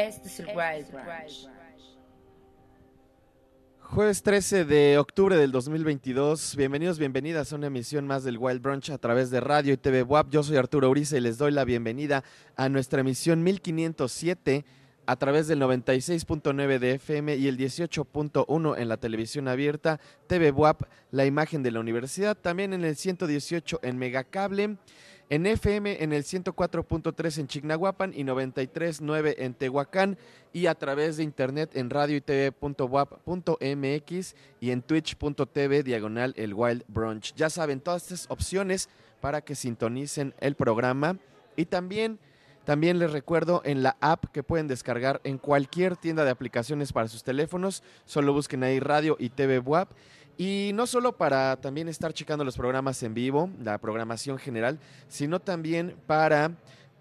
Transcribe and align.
Este 0.00 0.28
es 0.28 0.40
el 0.40 0.46
Wild 0.46 0.90
Branch. 0.90 1.48
Jueves 3.80 4.22
13 4.22 4.64
de 4.64 4.96
octubre 4.96 5.36
del 5.36 5.52
2022. 5.52 6.56
Bienvenidos, 6.56 6.98
bienvenidas 6.98 7.52
a 7.52 7.56
una 7.56 7.66
emisión 7.66 8.06
más 8.06 8.24
del 8.24 8.38
Wild 8.38 8.62
Brunch 8.62 8.88
a 8.88 8.96
través 8.96 9.30
de 9.30 9.40
radio 9.40 9.74
y 9.74 9.76
TV 9.76 10.02
WAP. 10.02 10.30
Yo 10.30 10.42
soy 10.42 10.56
Arturo 10.56 10.88
Uriza 10.88 11.18
y 11.18 11.20
les 11.20 11.36
doy 11.36 11.52
la 11.52 11.64
bienvenida 11.66 12.24
a 12.56 12.70
nuestra 12.70 13.02
emisión 13.02 13.42
1507 13.42 14.64
a 15.04 15.16
través 15.16 15.48
del 15.48 15.60
96.9 15.60 16.78
de 16.78 16.92
FM 16.92 17.36
y 17.36 17.48
el 17.48 17.58
18.1 17.58 18.78
en 18.78 18.88
la 18.88 18.96
televisión 18.96 19.48
abierta, 19.48 20.00
TV 20.28 20.50
WAP, 20.50 20.84
la 21.10 21.26
imagen 21.26 21.62
de 21.62 21.72
la 21.72 21.80
universidad, 21.80 22.38
también 22.38 22.72
en 22.72 22.86
el 22.86 22.96
118 22.96 23.80
en 23.82 23.98
Megacable. 23.98 24.78
En 25.32 25.46
FM 25.46 26.02
en 26.02 26.12
el 26.12 26.24
104.3 26.24 27.38
en 27.38 27.46
Chignahuapan 27.46 28.12
y 28.12 28.24
93.9 28.24 29.36
en 29.38 29.54
Tehuacán 29.54 30.18
y 30.52 30.66
a 30.66 30.74
través 30.74 31.18
de 31.18 31.22
internet 31.22 31.70
en 31.74 31.88
radio 31.88 32.16
y 32.16 32.22
y 34.60 34.70
en 34.72 34.82
twitch.tv 34.82 35.82
diagonal 35.84 36.34
el 36.36 36.52
Wild 36.52 36.82
Brunch. 36.88 37.32
Ya 37.36 37.48
saben, 37.48 37.80
todas 37.80 38.02
estas 38.10 38.26
opciones 38.28 38.88
para 39.20 39.40
que 39.40 39.54
sintonicen 39.54 40.34
el 40.40 40.56
programa 40.56 41.16
y 41.54 41.66
también... 41.66 42.18
También 42.64 42.98
les 42.98 43.10
recuerdo 43.10 43.62
en 43.64 43.82
la 43.82 43.96
app 44.00 44.26
que 44.26 44.42
pueden 44.42 44.68
descargar 44.68 45.22
en 45.24 45.38
cualquier 45.38 45.96
tienda 45.96 46.24
de 46.24 46.30
aplicaciones 46.30 46.92
para 46.92 47.08
sus 47.08 47.24
teléfonos. 47.24 47.82
Solo 48.04 48.34
busquen 48.34 48.62
ahí 48.62 48.78
Radio 48.78 49.16
y 49.18 49.30
TV 49.30 49.58
WAP. 49.58 49.90
Y 50.40 50.70
no 50.72 50.86
solo 50.86 51.18
para 51.18 51.60
también 51.60 51.86
estar 51.86 52.14
checando 52.14 52.46
los 52.46 52.56
programas 52.56 53.02
en 53.02 53.12
vivo, 53.12 53.50
la 53.62 53.76
programación 53.76 54.38
general, 54.38 54.78
sino 55.06 55.38
también 55.38 55.94
para 56.06 56.52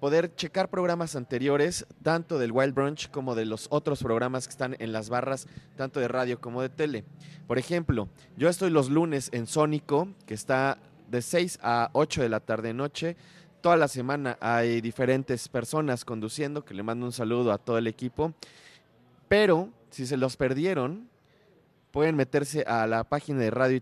poder 0.02 0.36
checar 0.36 0.70
programas 0.70 1.16
anteriores, 1.16 1.86
tanto 2.04 2.38
del 2.38 2.52
Wild 2.52 2.74
Brunch 2.74 3.10
como 3.10 3.36
de 3.36 3.46
los 3.46 3.68
otros 3.70 4.04
programas 4.04 4.46
que 4.46 4.52
están 4.52 4.76
en 4.80 4.92
las 4.92 5.08
barras, 5.08 5.48
tanto 5.78 6.02
de 6.02 6.10
radio 6.10 6.42
como 6.42 6.62
de 6.62 6.68
tele. 6.68 7.06
Por 7.48 7.58
ejemplo, 7.58 8.10
yo 8.36 8.50
estoy 8.50 8.72
los 8.72 8.90
lunes 8.90 9.30
en 9.32 9.48
Sónico, 9.48 10.10
que 10.26 10.34
está 10.34 10.78
de 11.10 11.22
6 11.22 11.60
a 11.62 11.92
8 11.94 12.22
de 12.24 12.28
la 12.28 12.42
tarde-noche. 12.42 13.16
Toda 13.62 13.78
la 13.78 13.88
semana 13.88 14.38
hay 14.42 14.82
diferentes 14.82 15.48
personas 15.48 16.04
conduciendo, 16.04 16.66
que 16.66 16.74
le 16.74 16.84
mando 16.84 17.06
un 17.06 17.14
saludo 17.14 17.54
a 17.54 17.58
todo 17.58 17.78
el 17.78 17.88
equipo. 17.88 18.34
Pero 19.30 19.70
si 19.92 20.06
se 20.06 20.18
los 20.18 20.36
perdieron, 20.36 21.09
pueden 21.92 22.16
meterse 22.16 22.64
a 22.64 22.86
la 22.88 23.04
página 23.04 23.40
de 23.40 23.52
radio 23.52 23.82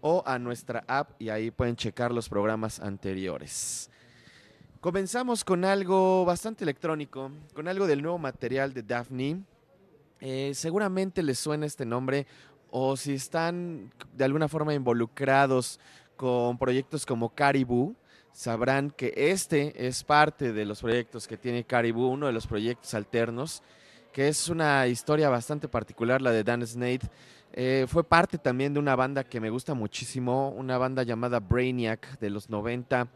o 0.00 0.22
a 0.26 0.38
nuestra 0.38 0.84
app 0.86 1.20
y 1.20 1.28
ahí 1.28 1.50
pueden 1.50 1.76
checar 1.76 2.12
los 2.12 2.28
programas 2.28 2.80
anteriores. 2.80 3.90
Comenzamos 4.80 5.44
con 5.44 5.64
algo 5.64 6.24
bastante 6.24 6.64
electrónico, 6.64 7.30
con 7.54 7.68
algo 7.68 7.86
del 7.86 8.02
nuevo 8.02 8.18
material 8.18 8.72
de 8.72 8.82
Daphne. 8.82 9.42
Eh, 10.20 10.52
seguramente 10.54 11.22
les 11.22 11.38
suena 11.38 11.66
este 11.66 11.84
nombre 11.84 12.26
o 12.70 12.96
si 12.96 13.14
están 13.14 13.92
de 14.12 14.24
alguna 14.24 14.48
forma 14.48 14.72
involucrados 14.74 15.80
con 16.16 16.58
proyectos 16.58 17.04
como 17.04 17.34
Caribou, 17.34 17.96
sabrán 18.32 18.90
que 18.90 19.12
este 19.16 19.86
es 19.86 20.04
parte 20.04 20.52
de 20.52 20.64
los 20.64 20.80
proyectos 20.80 21.26
que 21.26 21.36
tiene 21.36 21.64
Caribou, 21.64 22.10
uno 22.10 22.26
de 22.26 22.32
los 22.32 22.46
proyectos 22.46 22.94
alternos 22.94 23.62
que 24.12 24.28
es 24.28 24.48
una 24.48 24.86
historia 24.86 25.28
bastante 25.28 25.68
particular, 25.68 26.20
la 26.20 26.32
de 26.32 26.44
Dan 26.44 26.66
Snade. 26.66 27.00
Eh, 27.52 27.86
fue 27.88 28.04
parte 28.04 28.38
también 28.38 28.72
de 28.72 28.80
una 28.80 28.94
banda 28.94 29.24
que 29.24 29.40
me 29.40 29.50
gusta 29.50 29.74
muchísimo, 29.74 30.50
una 30.50 30.78
banda 30.78 31.02
llamada 31.02 31.40
Brainiac 31.40 32.18
de 32.20 32.30
los 32.30 32.48
90, 32.48 33.08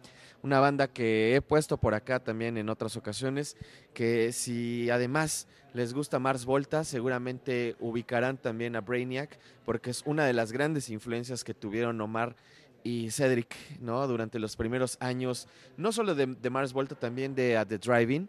una 0.42 0.60
banda 0.60 0.88
que 0.88 1.36
he 1.36 1.40
puesto 1.40 1.76
por 1.76 1.94
acá 1.94 2.18
también 2.20 2.58
en 2.58 2.68
otras 2.68 2.96
ocasiones, 2.96 3.56
que 3.92 4.32
si 4.32 4.90
además 4.90 5.46
les 5.72 5.94
gusta 5.94 6.18
Mars 6.18 6.44
Volta, 6.44 6.84
seguramente 6.84 7.76
ubicarán 7.80 8.36
también 8.36 8.76
a 8.76 8.80
Brainiac, 8.80 9.38
porque 9.64 9.90
es 9.90 10.02
una 10.04 10.24
de 10.24 10.32
las 10.32 10.52
grandes 10.52 10.90
influencias 10.90 11.44
que 11.44 11.54
tuvieron 11.54 12.00
Omar 12.00 12.36
y 12.82 13.10
Cedric, 13.10 13.56
¿no? 13.80 14.06
Durante 14.06 14.38
los 14.38 14.56
primeros 14.56 14.96
años, 15.00 15.48
no 15.76 15.90
solo 15.92 16.14
de, 16.14 16.26
de 16.26 16.50
Mars 16.50 16.72
Volta, 16.72 16.94
también 16.94 17.34
de 17.34 17.64
The 17.68 17.78
Driving. 17.78 18.28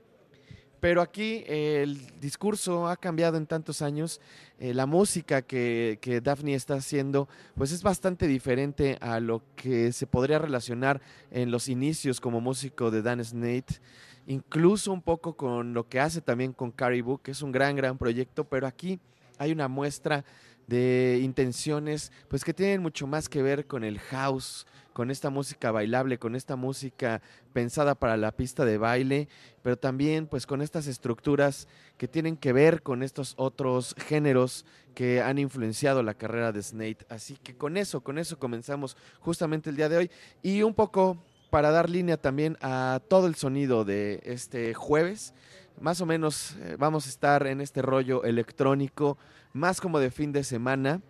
Pero 0.86 1.02
aquí 1.02 1.44
eh, 1.48 1.82
el 1.82 2.20
discurso 2.20 2.88
ha 2.88 2.96
cambiado 2.96 3.38
en 3.38 3.48
tantos 3.48 3.82
años. 3.82 4.22
Eh, 4.60 4.72
la 4.72 4.86
música 4.86 5.42
que, 5.42 5.98
que, 6.00 6.22
Daphne 6.22 6.54
está 6.54 6.76
haciendo, 6.76 7.28
pues 7.56 7.72
es 7.72 7.82
bastante 7.82 8.28
diferente 8.28 9.00
a 9.02 9.20
lo 9.20 9.42
que 9.56 9.92
se 9.92 10.06
podría 10.06 10.38
relacionar 10.38 11.02
en 11.32 11.50
los 11.50 11.70
inicios 11.70 12.22
como 12.22 12.40
músico 12.40 12.92
de 12.92 13.02
Dan 13.02 13.26
Snate. 13.26 13.80
Incluso 14.28 14.94
un 14.94 15.02
poco 15.02 15.36
con 15.36 15.74
lo 15.74 15.90
que 15.90 16.00
hace 16.00 16.22
también 16.22 16.54
con 16.54 16.70
Caribou, 16.70 17.18
que 17.18 17.32
es 17.32 17.42
un 17.42 17.52
gran, 17.52 17.76
gran 17.76 17.98
proyecto. 17.98 18.44
Pero 18.44 18.68
aquí 18.68 19.00
hay 19.40 19.52
una 19.52 19.68
muestra 19.68 20.24
de 20.68 21.20
intenciones, 21.22 22.12
pues 22.28 22.44
que 22.44 22.54
tienen 22.54 22.82
mucho 22.82 23.08
más 23.08 23.30
que 23.30 23.42
ver 23.42 23.68
con 23.68 23.84
el 23.84 24.00
house, 24.00 24.66
con 24.94 25.12
esta 25.12 25.30
música 25.30 25.72
bailable, 25.72 26.18
con 26.18 26.36
esta 26.36 26.56
música 26.56 27.22
pensada 27.52 27.96
para 27.96 28.16
la 28.16 28.32
pista 28.32 28.64
de 28.64 28.78
baile, 28.78 29.28
pero 29.62 29.78
también 29.78 30.26
pues 30.26 30.46
con 30.46 30.62
estas 30.62 30.88
estructuras 30.88 31.68
que 31.98 32.08
tienen 32.08 32.38
que 32.38 32.54
ver 32.54 32.82
con 32.82 33.04
estos 33.04 33.34
otros 33.38 33.94
géneros 33.98 34.66
que 34.94 35.22
han 35.22 35.38
influenciado 35.38 36.02
la 36.02 36.14
carrera 36.14 36.54
de 36.54 36.64
Snake. 36.64 37.06
Así 37.10 37.38
que 37.44 37.58
con 37.58 37.76
eso, 37.76 38.02
con 38.02 38.18
eso 38.18 38.40
comenzamos 38.40 38.96
justamente 39.20 39.70
el 39.70 39.76
día 39.76 39.90
de 39.90 39.98
hoy 39.98 40.12
y 40.42 40.62
un 40.64 40.74
poco 40.74 41.18
para 41.50 41.72
dar 41.72 41.90
línea 41.90 42.18
también 42.18 42.58
a 42.62 43.02
todo 43.08 43.28
el 43.28 43.36
sonido 43.36 43.86
de 43.86 44.22
este 44.24 44.74
jueves. 44.74 45.34
Más 45.80 46.00
o 46.00 46.06
menos 46.06 46.56
eh, 46.62 46.78
vamos 46.80 47.06
a 47.06 47.10
estar 47.10 47.48
en 47.48 47.60
este 47.60 47.82
rollo 47.82 48.24
electrónico, 48.24 49.18
más 49.56 49.80
como 49.80 50.00
de 50.00 50.12
fin 50.12 50.34
de 50.34 50.44
semana. 50.44 51.02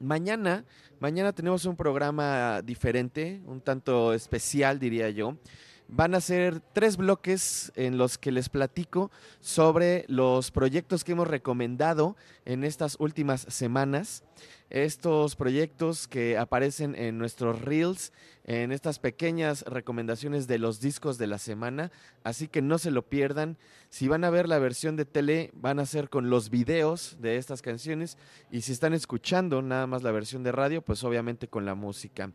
Mañana, 0.00 0.64
mañana 0.98 1.32
tenemos 1.32 1.66
un 1.66 1.76
programa 1.76 2.62
diferente, 2.62 3.40
un 3.46 3.60
tanto 3.60 4.12
especial 4.12 4.80
diría 4.80 5.08
yo. 5.10 5.36
Van 5.92 6.14
a 6.14 6.20
ser 6.20 6.60
tres 6.60 6.96
bloques 6.96 7.72
en 7.74 7.98
los 7.98 8.16
que 8.16 8.30
les 8.30 8.48
platico 8.48 9.10
sobre 9.40 10.04
los 10.06 10.52
proyectos 10.52 11.02
que 11.02 11.12
hemos 11.12 11.26
recomendado 11.26 12.16
en 12.44 12.62
estas 12.62 12.94
últimas 13.00 13.40
semanas. 13.48 14.22
Estos 14.70 15.34
proyectos 15.34 16.06
que 16.06 16.38
aparecen 16.38 16.94
en 16.94 17.18
nuestros 17.18 17.62
reels, 17.62 18.12
en 18.44 18.70
estas 18.70 19.00
pequeñas 19.00 19.62
recomendaciones 19.62 20.46
de 20.46 20.60
los 20.60 20.80
discos 20.80 21.18
de 21.18 21.26
la 21.26 21.38
semana. 21.38 21.90
Así 22.22 22.46
que 22.46 22.62
no 22.62 22.78
se 22.78 22.92
lo 22.92 23.08
pierdan. 23.08 23.58
Si 23.88 24.06
van 24.06 24.22
a 24.22 24.30
ver 24.30 24.48
la 24.48 24.60
versión 24.60 24.94
de 24.94 25.06
tele, 25.06 25.50
van 25.54 25.80
a 25.80 25.86
ser 25.86 26.08
con 26.08 26.30
los 26.30 26.50
videos 26.50 27.16
de 27.20 27.36
estas 27.36 27.62
canciones. 27.62 28.16
Y 28.52 28.60
si 28.60 28.70
están 28.70 28.94
escuchando 28.94 29.60
nada 29.60 29.88
más 29.88 30.04
la 30.04 30.12
versión 30.12 30.44
de 30.44 30.52
radio, 30.52 30.82
pues 30.82 31.02
obviamente 31.02 31.48
con 31.48 31.64
la 31.64 31.74
música. 31.74 32.30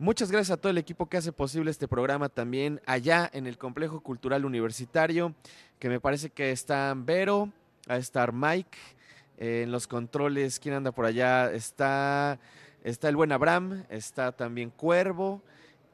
Muchas 0.00 0.32
gracias 0.32 0.50
a 0.50 0.60
todo 0.60 0.70
el 0.70 0.78
equipo 0.78 1.08
que 1.08 1.18
hace 1.18 1.30
posible 1.30 1.70
este 1.70 1.86
programa 1.86 2.28
también 2.28 2.80
allá 2.84 3.30
en 3.32 3.46
el 3.46 3.56
Complejo 3.56 4.00
Cultural 4.00 4.44
Universitario, 4.44 5.36
que 5.78 5.88
me 5.88 6.00
parece 6.00 6.30
que 6.30 6.50
están 6.50 7.06
Vero, 7.06 7.50
a 7.86 7.96
estar 7.96 8.32
Mike, 8.32 8.76
eh, 9.38 9.62
en 9.62 9.70
los 9.70 9.86
controles, 9.86 10.58
¿quién 10.58 10.74
anda 10.74 10.90
por 10.90 11.04
allá? 11.04 11.52
Está, 11.52 12.40
está 12.82 13.08
el 13.08 13.14
buen 13.14 13.30
Abraham, 13.30 13.84
está 13.88 14.32
también 14.32 14.70
Cuervo. 14.70 15.40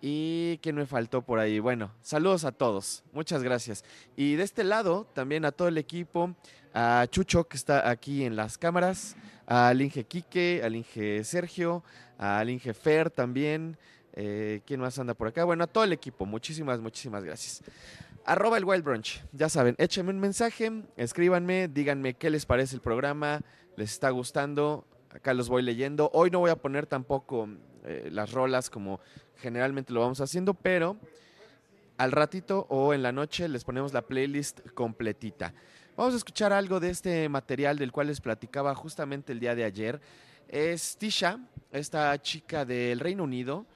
¿Y 0.01 0.57
quién 0.63 0.77
me 0.77 0.87
faltó 0.87 1.21
por 1.21 1.39
ahí? 1.39 1.59
Bueno, 1.59 1.91
saludos 2.01 2.47
a 2.47 2.53
todos, 2.53 3.05
muchas 3.13 3.43
gracias. 3.43 3.85
Y 4.17 4.37
de 4.37 4.45
este 4.45 4.65
lado, 4.65 5.07
también 5.13 5.45
a 5.45 5.53
todo 5.53 5.69
el 5.69 5.77
equipo, 5.77 6.35
a 6.73 7.07
Chucho 7.11 7.47
que 7.47 7.59
está 7.59 7.91
aquí 7.91 8.25
en 8.25 8.35
las 8.35 8.57
cámaras, 8.57 9.15
al 9.51 9.83
Inge 9.83 10.05
Quique, 10.05 10.63
al 10.63 10.77
Inge 10.77 11.25
Sergio, 11.25 11.83
al 12.19 12.49
Inge 12.49 12.73
Fer 12.73 13.11
también, 13.11 13.77
Eh, 14.13 14.61
¿Quién 14.67 14.81
más 14.81 14.99
anda 14.99 15.15
por 15.15 15.29
acá? 15.29 15.45
Bueno, 15.45 15.63
a 15.63 15.67
todo 15.69 15.85
el 15.85 15.93
equipo, 15.93 16.27
muchísimas, 16.27 16.81
muchísimas 16.81 17.23
gracias. 17.23 17.63
Arroba 18.25 18.59
el 18.59 18.65
Wild 18.65 18.83
Brunch, 18.85 19.23
ya 19.33 19.49
saben, 19.49 19.77
échenme 19.79 20.11
un 20.11 20.19
mensaje, 20.19 20.83
escríbanme, 20.97 21.69
díganme 21.69 22.15
qué 22.15 22.29
les 22.29 22.45
parece 22.45 22.75
el 22.75 22.81
programa, 22.81 23.41
les 23.77 23.93
está 23.93 24.11
gustando, 24.11 24.85
acá 25.11 25.33
los 25.33 25.49
voy 25.49 25.63
leyendo. 25.63 26.11
Hoy 26.13 26.31
no 26.31 26.41
voy 26.41 26.51
a 26.51 26.57
poner 26.57 26.87
tampoco 26.87 27.49
eh, 27.85 28.09
las 28.11 28.33
rolas 28.33 28.69
como 28.69 28.99
generalmente 29.37 29.93
lo 29.93 30.01
vamos 30.01 30.21
haciendo, 30.21 30.55
pero 30.55 30.97
al 31.97 32.11
ratito 32.11 32.67
o 32.69 32.93
en 32.93 33.03
la 33.03 33.13
noche 33.13 33.49
les 33.49 33.63
ponemos 33.63 33.93
la 33.93 34.03
playlist 34.03 34.69
completita. 34.75 35.55
Vamos 35.97 36.15
a 36.15 36.17
escuchar 36.17 36.53
algo 36.53 36.81
de 36.81 36.91
este 36.91 37.29
material 37.29 37.77
del 37.77 37.93
cual 37.93 38.07
les 38.07 38.21
platicaba 38.21 38.75
justamente 38.75 39.33
el 39.33 39.41
día 39.41 39.55
de 39.55 39.65
ayer. 39.65 40.01
Es 40.49 40.97
Tisha, 40.97 41.39
esta 41.73 42.17
chica 42.23 42.65
del 42.65 43.01
Reino 43.01 43.25
Unido. 43.25 43.67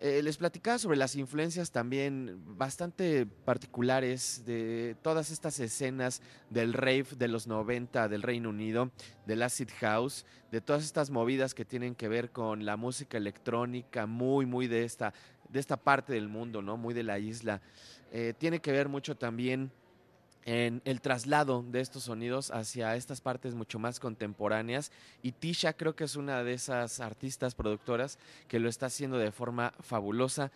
Eh, 0.00 0.22
les 0.22 0.38
platicaba 0.38 0.78
sobre 0.78 0.96
las 0.96 1.14
influencias 1.14 1.70
también 1.70 2.42
bastante 2.58 3.26
particulares 3.26 4.42
de 4.44 4.96
todas 5.02 5.30
estas 5.30 5.60
escenas 5.60 6.22
del 6.50 6.72
rave 6.72 7.06
de 7.16 7.28
los 7.28 7.46
90 7.46 8.08
del 8.08 8.22
Reino 8.22 8.48
Unido, 8.48 8.90
del 9.26 9.42
acid 9.42 9.68
house, 9.80 10.26
de 10.50 10.60
todas 10.60 10.82
estas 10.82 11.10
movidas 11.10 11.54
que 11.54 11.64
tienen 11.64 11.94
que 11.94 12.08
ver 12.08 12.32
con 12.32 12.64
la 12.64 12.76
música 12.76 13.18
electrónica, 13.18 14.06
muy, 14.06 14.46
muy 14.46 14.66
de 14.66 14.84
esta, 14.84 15.14
de 15.48 15.60
esta 15.60 15.76
parte 15.76 16.14
del 16.14 16.28
mundo, 16.28 16.62
¿no? 16.62 16.76
Muy 16.76 16.94
de 16.94 17.04
la 17.04 17.18
isla. 17.18 17.60
Eh, 18.10 18.34
tiene 18.36 18.60
que 18.60 18.72
ver 18.72 18.88
mucho 18.88 19.14
también 19.16 19.70
en 20.44 20.82
el 20.84 21.00
traslado 21.00 21.64
de 21.66 21.80
estos 21.80 22.04
sonidos 22.04 22.50
hacia 22.50 22.96
estas 22.96 23.20
partes 23.20 23.54
mucho 23.54 23.78
más 23.78 23.98
contemporáneas 23.98 24.92
y 25.22 25.32
Tisha 25.32 25.72
creo 25.72 25.96
que 25.96 26.04
es 26.04 26.16
una 26.16 26.44
de 26.44 26.52
esas 26.52 27.00
artistas 27.00 27.54
productoras 27.54 28.18
que 28.46 28.60
lo 28.60 28.68
está 28.68 28.86
haciendo 28.86 29.18
de 29.18 29.32
forma 29.32 29.72
fabulosa. 29.80 30.52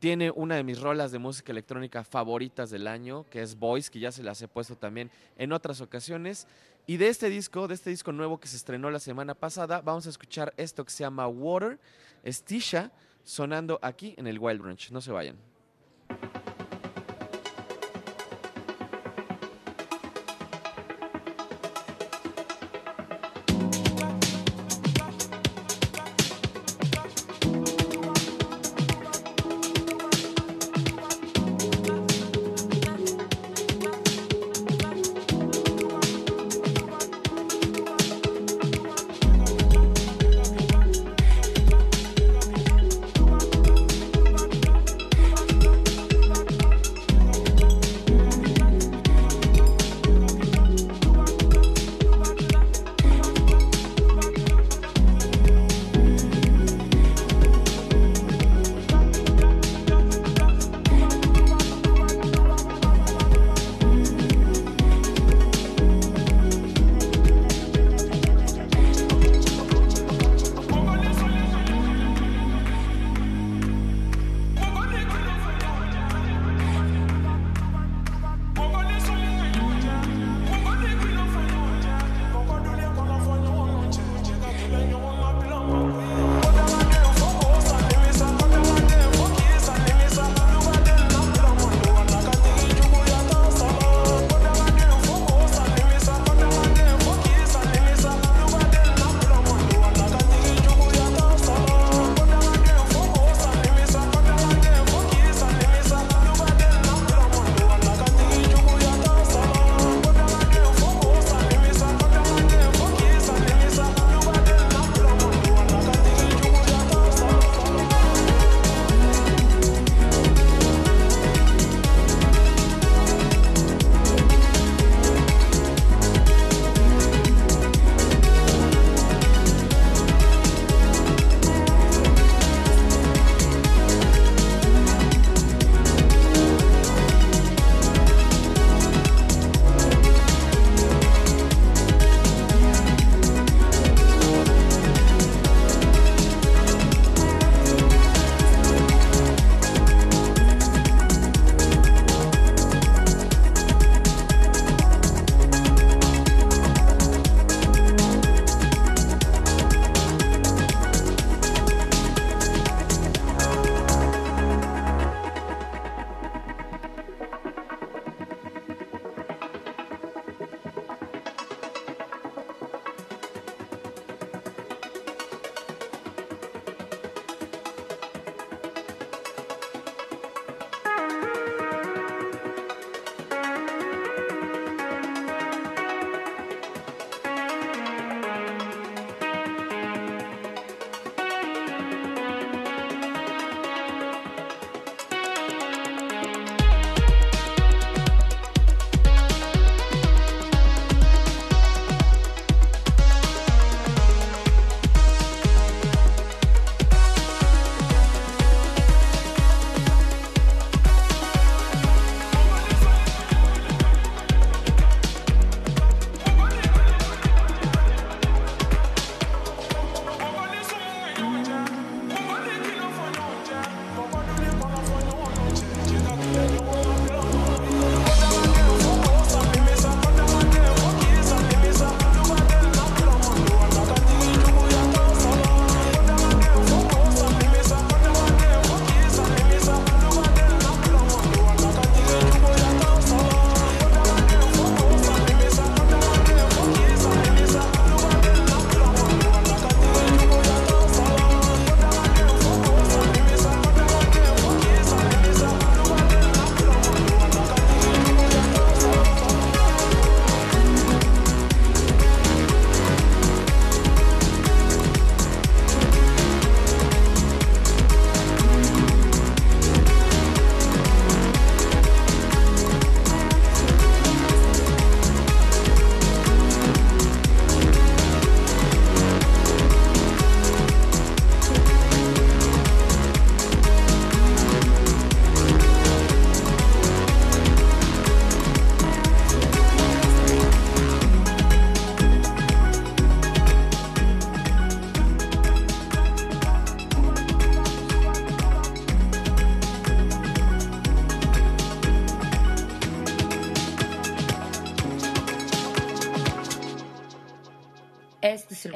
Tiene 0.00 0.30
una 0.32 0.56
de 0.56 0.64
mis 0.64 0.80
rolas 0.80 1.12
de 1.12 1.18
música 1.18 1.52
electrónica 1.52 2.02
favoritas 2.02 2.70
del 2.70 2.88
año, 2.88 3.24
que 3.30 3.40
es 3.40 3.56
Voice, 3.56 3.90
que 3.90 4.00
ya 4.00 4.10
se 4.10 4.24
las 4.24 4.42
he 4.42 4.48
puesto 4.48 4.76
también 4.76 5.10
en 5.36 5.52
otras 5.52 5.80
ocasiones. 5.80 6.48
Y 6.86 6.96
de 6.96 7.08
este 7.08 7.30
disco, 7.30 7.68
de 7.68 7.74
este 7.74 7.90
disco 7.90 8.10
nuevo 8.10 8.40
que 8.40 8.48
se 8.48 8.56
estrenó 8.56 8.90
la 8.90 8.98
semana 8.98 9.34
pasada, 9.34 9.80
vamos 9.80 10.06
a 10.06 10.10
escuchar 10.10 10.52
esto 10.56 10.84
que 10.84 10.90
se 10.90 11.04
llama 11.04 11.28
Water, 11.28 11.78
es 12.24 12.42
Tisha, 12.42 12.90
sonando 13.22 13.78
aquí 13.80 14.14
en 14.18 14.26
el 14.26 14.40
Wild 14.40 14.60
Brunch. 14.60 14.90
No 14.90 15.00
se 15.00 15.12
vayan. 15.12 15.51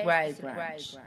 Branch. 0.06 0.98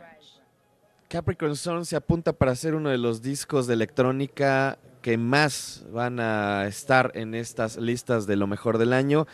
Capricorn 1.09 1.55
Sun 1.55 1.85
se 1.85 1.95
apunta 1.95 2.33
para 2.33 2.53
ser 2.55 2.75
uno 2.75 2.89
de 2.89 2.99
los 2.99 3.23
discos 3.23 3.65
de 3.65 3.73
electrónica 3.73 4.77
que 5.01 5.17
más 5.17 5.83
van 5.91 6.19
a 6.19 6.67
estar 6.67 7.11
en 7.15 7.33
estas 7.33 7.77
listas 7.77 8.27
de 8.27 8.35
lo 8.35 8.45
mejor 8.45 8.77
del 8.77 8.93
año. 8.93 9.25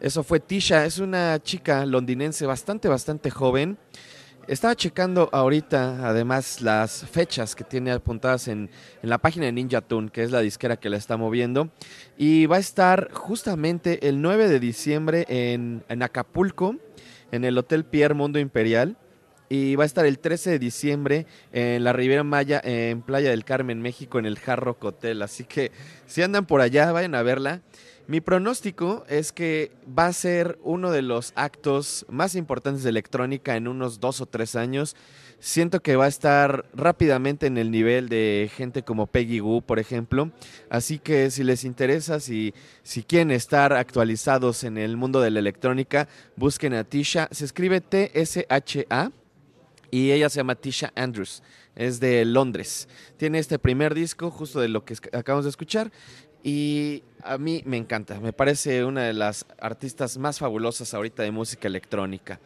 Eso 0.00 0.24
fue 0.24 0.40
Tisha, 0.40 0.84
es 0.86 0.98
una 0.98 1.40
chica 1.40 1.86
londinense 1.86 2.46
bastante, 2.46 2.88
bastante 2.88 3.30
joven. 3.30 3.78
Estaba 4.48 4.74
checando 4.74 5.28
ahorita, 5.32 6.08
además, 6.08 6.60
las 6.62 7.04
fechas 7.04 7.54
que 7.54 7.62
tiene 7.62 7.92
apuntadas 7.92 8.48
en, 8.48 8.68
en, 9.00 9.08
la 9.08 9.18
página 9.18 9.46
de 9.46 9.52
Ninja 9.52 9.80
Tune, 9.82 10.10
que 10.10 10.24
es 10.24 10.32
la 10.32 10.40
disquera 10.40 10.76
que 10.78 10.88
la 10.88 10.96
está 10.96 11.16
moviendo. 11.16 11.70
Y 12.18 12.46
va 12.46 12.56
a 12.56 12.58
estar 12.58 13.12
justamente 13.12 14.08
el 14.08 14.20
9 14.20 14.48
de 14.48 14.58
diciembre 14.58 15.26
en, 15.28 15.84
en 15.88 16.02
Acapulco, 16.02 16.74
en 17.30 17.44
el 17.44 17.56
Hotel 17.58 17.84
Pierre 17.84 18.14
Mundo 18.14 18.40
Imperial. 18.40 18.96
Y 19.52 19.74
va 19.74 19.82
a 19.82 19.86
estar 19.86 20.06
el 20.06 20.20
13 20.20 20.50
de 20.50 20.58
diciembre 20.60 21.26
en 21.52 21.82
la 21.82 21.92
Riviera 21.92 22.22
Maya, 22.22 22.60
en 22.62 23.02
Playa 23.02 23.30
del 23.30 23.44
Carmen, 23.44 23.82
México, 23.82 24.20
en 24.20 24.26
el 24.26 24.38
Hard 24.46 24.60
Rock 24.60 24.84
Hotel. 24.84 25.22
Así 25.22 25.42
que 25.42 25.72
si 26.06 26.22
andan 26.22 26.46
por 26.46 26.60
allá, 26.60 26.92
vayan 26.92 27.16
a 27.16 27.22
verla. 27.24 27.60
Mi 28.06 28.20
pronóstico 28.20 29.04
es 29.08 29.32
que 29.32 29.72
va 29.86 30.06
a 30.06 30.12
ser 30.12 30.56
uno 30.62 30.92
de 30.92 31.02
los 31.02 31.32
actos 31.34 32.06
más 32.08 32.36
importantes 32.36 32.84
de 32.84 32.90
electrónica 32.90 33.56
en 33.56 33.66
unos 33.66 33.98
dos 33.98 34.20
o 34.20 34.26
tres 34.26 34.54
años. 34.54 34.94
Siento 35.40 35.80
que 35.80 35.96
va 35.96 36.04
a 36.04 36.08
estar 36.08 36.64
rápidamente 36.72 37.48
en 37.48 37.58
el 37.58 37.72
nivel 37.72 38.08
de 38.08 38.52
gente 38.54 38.84
como 38.84 39.08
Peggy 39.08 39.40
Goo, 39.40 39.62
por 39.62 39.80
ejemplo. 39.80 40.30
Así 40.68 41.00
que 41.00 41.28
si 41.32 41.42
les 41.42 41.64
interesa, 41.64 42.20
si, 42.20 42.54
si 42.84 43.02
quieren 43.02 43.32
estar 43.32 43.72
actualizados 43.72 44.62
en 44.62 44.78
el 44.78 44.96
mundo 44.96 45.20
de 45.20 45.30
la 45.32 45.40
electrónica, 45.40 46.06
busquen 46.36 46.74
a 46.74 46.84
Tisha. 46.84 47.28
Se 47.32 47.44
escribe 47.44 47.80
T-S-H-A 47.80 49.10
y 49.90 50.12
ella 50.12 50.28
se 50.28 50.38
llama 50.38 50.54
Tisha 50.54 50.92
Andrews. 50.94 51.42
Es 51.76 52.00
de 52.00 52.24
Londres. 52.24 52.88
Tiene 53.16 53.38
este 53.38 53.58
primer 53.58 53.94
disco, 53.94 54.30
justo 54.30 54.60
de 54.60 54.68
lo 54.68 54.84
que 54.84 54.94
acabamos 55.12 55.44
de 55.44 55.50
escuchar. 55.50 55.90
Y 56.42 57.02
a 57.22 57.36
mí 57.38 57.62
me 57.66 57.76
encanta, 57.76 58.18
me 58.18 58.32
parece 58.32 58.84
una 58.84 59.02
de 59.02 59.12
las 59.12 59.44
artistas 59.58 60.16
más 60.16 60.38
fabulosas 60.38 60.94
ahorita 60.94 61.22
de 61.22 61.30
música 61.30 61.68
electrónica. 61.68 62.40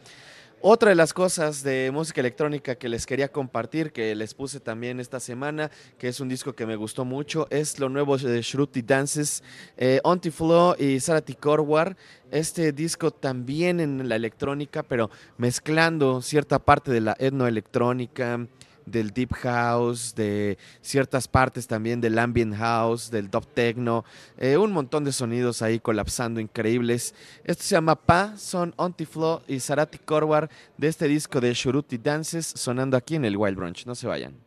Otra 0.61 0.89
de 0.89 0.95
las 0.95 1.13
cosas 1.13 1.61
de 1.61 1.91
música 1.93 2.21
electrónica 2.21 2.75
que 2.75 2.89
les 2.89 3.05
quería 3.05 3.31
compartir, 3.31 3.91
que 3.91 4.15
les 4.15 4.33
puse 4.33 4.59
también 4.59 4.99
esta 4.99 5.19
semana, 5.19 5.69
que 5.99 6.07
es 6.07 6.19
un 6.19 6.27
disco 6.27 6.53
que 6.53 6.65
me 6.65 6.75
gustó 6.75 7.05
mucho, 7.05 7.45
es 7.51 7.77
lo 7.79 7.87
nuevo 7.87 8.17
de 8.17 8.41
Shruti 8.41 8.81
Dances, 8.81 9.43
eh, 9.77 9.99
Ontiflow 10.03 10.75
y 10.79 10.99
Sarati 10.99 11.35
Korwar. 11.35 11.95
Este 12.31 12.71
disco 12.71 13.11
también 13.11 13.79
en 13.79 14.09
la 14.09 14.15
electrónica, 14.15 14.81
pero 14.81 15.11
mezclando 15.37 16.21
cierta 16.23 16.57
parte 16.57 16.91
de 16.91 17.01
la 17.01 17.15
etnoelectrónica, 17.19 18.47
del 18.85 19.11
deep 19.11 19.33
house, 19.33 20.13
de 20.15 20.57
ciertas 20.81 21.27
partes 21.27 21.67
también 21.67 22.01
del 22.01 22.17
ambient 22.19 22.55
house, 22.55 23.09
del 23.09 23.29
dub 23.29 23.45
techno, 23.47 24.05
eh, 24.37 24.57
un 24.57 24.71
montón 24.71 25.03
de 25.03 25.11
sonidos 25.11 25.61
ahí 25.61 25.79
colapsando 25.79 26.39
increíbles. 26.39 27.15
Esto 27.43 27.63
se 27.63 27.75
llama 27.75 27.95
Pa, 27.95 28.37
son 28.37 28.73
Ontiflow 28.77 29.41
y 29.47 29.59
Sarati 29.59 29.97
Korwar 29.97 30.49
de 30.77 30.87
este 30.87 31.07
disco 31.07 31.41
de 31.41 31.53
Shuruti 31.53 31.97
Dances 31.97 32.45
sonando 32.45 32.97
aquí 32.97 33.15
en 33.15 33.25
el 33.25 33.37
Wild 33.37 33.57
Brunch. 33.57 33.85
No 33.85 33.95
se 33.95 34.07
vayan. 34.07 34.44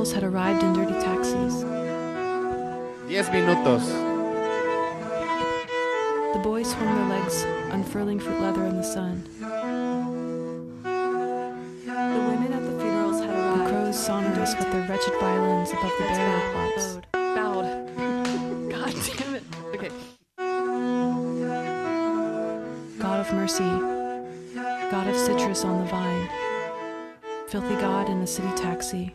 girls 0.00 0.12
had 0.14 0.24
arrived 0.24 0.62
in 0.62 0.72
dirty 0.72 0.94
taxis. 0.94 1.62
Diez 3.06 3.28
minutos. 3.28 3.86
The 6.32 6.38
boys 6.42 6.70
swung 6.70 6.94
their 6.94 7.20
legs, 7.20 7.44
unfurling 7.70 8.18
fruit 8.18 8.40
leather 8.40 8.64
in 8.64 8.78
the 8.78 8.82
sun. 8.82 9.24
The 10.82 12.20
women 12.30 12.50
at 12.50 12.62
the 12.62 12.78
funerals 12.80 13.20
had 13.20 13.28
arrived. 13.28 13.60
The 13.60 13.68
crows 13.68 14.06
sonorous 14.06 14.54
with 14.58 14.72
their 14.72 14.88
wretched 14.88 15.14
violins 15.20 15.70
above 15.70 15.92
the 15.98 16.04
burial 16.04 16.40
plots. 16.52 16.98
Bowed. 17.12 17.66
God 18.70 18.94
damn 19.18 19.34
it. 19.34 19.44
Okay. 19.74 19.90
God 22.98 23.20
of 23.20 23.34
mercy. 23.34 23.70
God 24.90 25.06
of 25.08 25.16
citrus 25.16 25.62
on 25.66 25.84
the 25.84 25.90
vine. 25.90 26.28
Filthy 27.48 27.74
God 27.74 28.08
in 28.08 28.20
the 28.20 28.26
city 28.26 28.48
taxi. 28.56 29.14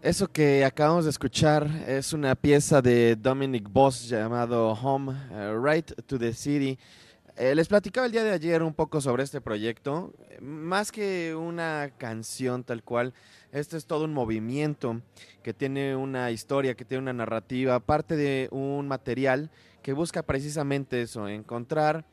Eso 0.00 0.28
que 0.28 0.64
acabamos 0.64 1.04
de 1.04 1.10
escuchar 1.10 1.66
es 1.86 2.12
una 2.12 2.36
pieza 2.36 2.80
de 2.80 3.16
Dominic 3.16 3.68
Boss 3.68 4.08
llamado 4.08 4.70
Home, 4.70 5.12
eh, 5.32 5.56
Right 5.60 5.90
to 6.06 6.18
the 6.18 6.32
City. 6.32 6.78
Eh, 7.36 7.54
les 7.54 7.68
platicaba 7.68 8.06
el 8.06 8.12
día 8.12 8.22
de 8.22 8.32
ayer 8.32 8.62
un 8.62 8.74
poco 8.74 9.00
sobre 9.00 9.24
este 9.24 9.40
proyecto. 9.40 10.12
Más 10.40 10.92
que 10.92 11.34
una 11.34 11.90
canción 11.98 12.64
tal 12.64 12.82
cual, 12.82 13.12
este 13.50 13.76
es 13.76 13.86
todo 13.86 14.04
un 14.04 14.14
movimiento 14.14 15.02
que 15.42 15.54
tiene 15.54 15.96
una 15.96 16.30
historia, 16.30 16.74
que 16.74 16.84
tiene 16.84 17.02
una 17.02 17.12
narrativa, 17.12 17.80
parte 17.80 18.16
de 18.16 18.48
un 18.50 18.86
material 18.86 19.50
que 19.82 19.92
busca 19.92 20.22
precisamente 20.22 21.02
eso, 21.02 21.28
encontrar 21.28 22.04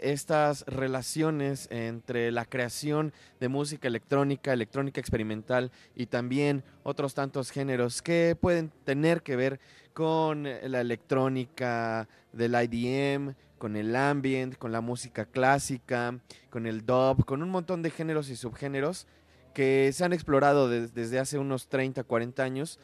estas 0.00 0.64
relaciones 0.66 1.68
entre 1.70 2.30
la 2.32 2.44
creación 2.44 3.12
de 3.38 3.48
música 3.48 3.88
electrónica, 3.88 4.52
electrónica 4.52 5.00
experimental 5.00 5.70
y 5.94 6.06
también 6.06 6.64
otros 6.82 7.14
tantos 7.14 7.50
géneros 7.50 8.02
que 8.02 8.36
pueden 8.40 8.70
tener 8.84 9.22
que 9.22 9.36
ver 9.36 9.60
con 9.92 10.44
la 10.44 10.80
electrónica 10.80 12.08
del 12.32 12.54
IDM, 12.54 13.34
con 13.58 13.76
el 13.76 13.94
ambient, 13.94 14.56
con 14.56 14.72
la 14.72 14.80
música 14.80 15.26
clásica, 15.26 16.18
con 16.48 16.66
el 16.66 16.86
dub, 16.86 17.24
con 17.26 17.42
un 17.42 17.50
montón 17.50 17.82
de 17.82 17.90
géneros 17.90 18.30
y 18.30 18.36
subgéneros 18.36 19.06
que 19.54 19.90
se 19.92 20.04
han 20.04 20.12
explorado 20.12 20.68
des- 20.68 20.94
desde 20.94 21.18
hace 21.18 21.38
unos 21.38 21.68
30, 21.68 22.04
40 22.04 22.42
años 22.42 22.78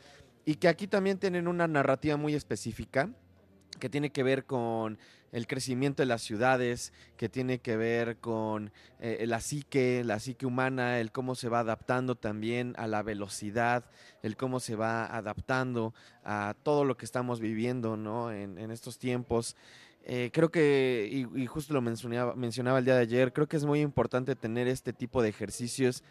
y 0.44 0.56
que 0.56 0.68
aquí 0.68 0.86
también 0.86 1.18
tienen 1.18 1.48
una 1.48 1.66
narrativa 1.66 2.16
muy 2.16 2.34
específica 2.34 3.08
que 3.78 3.88
tiene 3.88 4.10
que 4.10 4.22
ver 4.22 4.44
con 4.44 4.98
el 5.32 5.46
crecimiento 5.46 6.02
de 6.02 6.06
las 6.06 6.22
ciudades, 6.22 6.92
que 7.16 7.28
tiene 7.28 7.58
que 7.58 7.76
ver 7.76 8.16
con 8.18 8.72
eh, 9.00 9.24
la 9.26 9.40
psique, 9.40 10.02
la 10.04 10.18
psique 10.18 10.46
humana, 10.46 11.00
el 11.00 11.12
cómo 11.12 11.34
se 11.34 11.48
va 11.48 11.60
adaptando 11.60 12.14
también 12.14 12.74
a 12.78 12.86
la 12.86 13.02
velocidad, 13.02 13.84
el 14.22 14.36
cómo 14.36 14.60
se 14.60 14.76
va 14.76 15.04
adaptando 15.04 15.94
a 16.24 16.54
todo 16.62 16.84
lo 16.84 16.96
que 16.96 17.04
estamos 17.04 17.40
viviendo 17.40 17.96
¿no? 17.96 18.32
en, 18.32 18.70
estos 18.70 18.98
tiempos. 18.98 19.56
Eh, 20.04 20.30
creo 20.32 20.50
que, 20.50 21.08
y, 21.10 21.42
y 21.42 21.46
justo 21.46 21.74
lo 21.74 21.82
mencionaba, 21.82 22.34
mencionaba 22.34 22.78
el 22.78 22.84
día 22.84 22.94
de 22.94 23.02
ayer, 23.02 23.32
creo 23.32 23.48
que 23.48 23.56
es 23.56 23.64
muy 23.64 23.80
importante 23.80 24.36
tener 24.36 24.68
este 24.68 24.92
tipo 24.92 25.20
de 25.20 25.28
ejercicios 25.28 26.04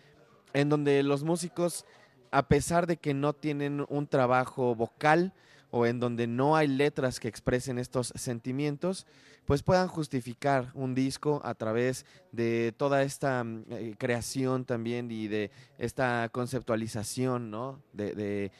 en 0.53 0.70
donde 0.70 1.01
los 1.03 1.24
músicos, 1.24 1.86
a 2.32 2.47
pesar 2.47 2.88
de 2.88 2.97
que 2.97 3.13
no 3.13 3.34
tienen 3.34 3.86
un 3.89 4.07
trabajo 4.07 4.76
vocal, 4.76 5.34
o 5.78 5.86
en 5.86 6.00
donde 6.00 6.26
no 6.26 6.56
hay 6.56 6.70
letras 6.70 7.20
que 7.20 7.28
expresen 7.28 7.80
estos 7.80 8.14
sentimientos, 8.16 9.06
pues 9.44 9.62
puedan 9.62 9.90
justificar 9.90 10.72
un 10.74 10.96
disco 10.96 11.42
a 11.44 11.54
través 11.54 12.06
de 12.32 12.74
toda 12.78 13.04
esta 13.04 13.44
mm, 13.44 13.66
eh, 13.72 13.96
creación 13.98 14.64
también 14.64 15.12
y 15.12 15.28
de 15.28 15.52
esta 15.78 16.30
conceptualización, 16.32 17.52
¿no? 17.52 17.82
De, 17.92 18.16
de, 18.16 18.52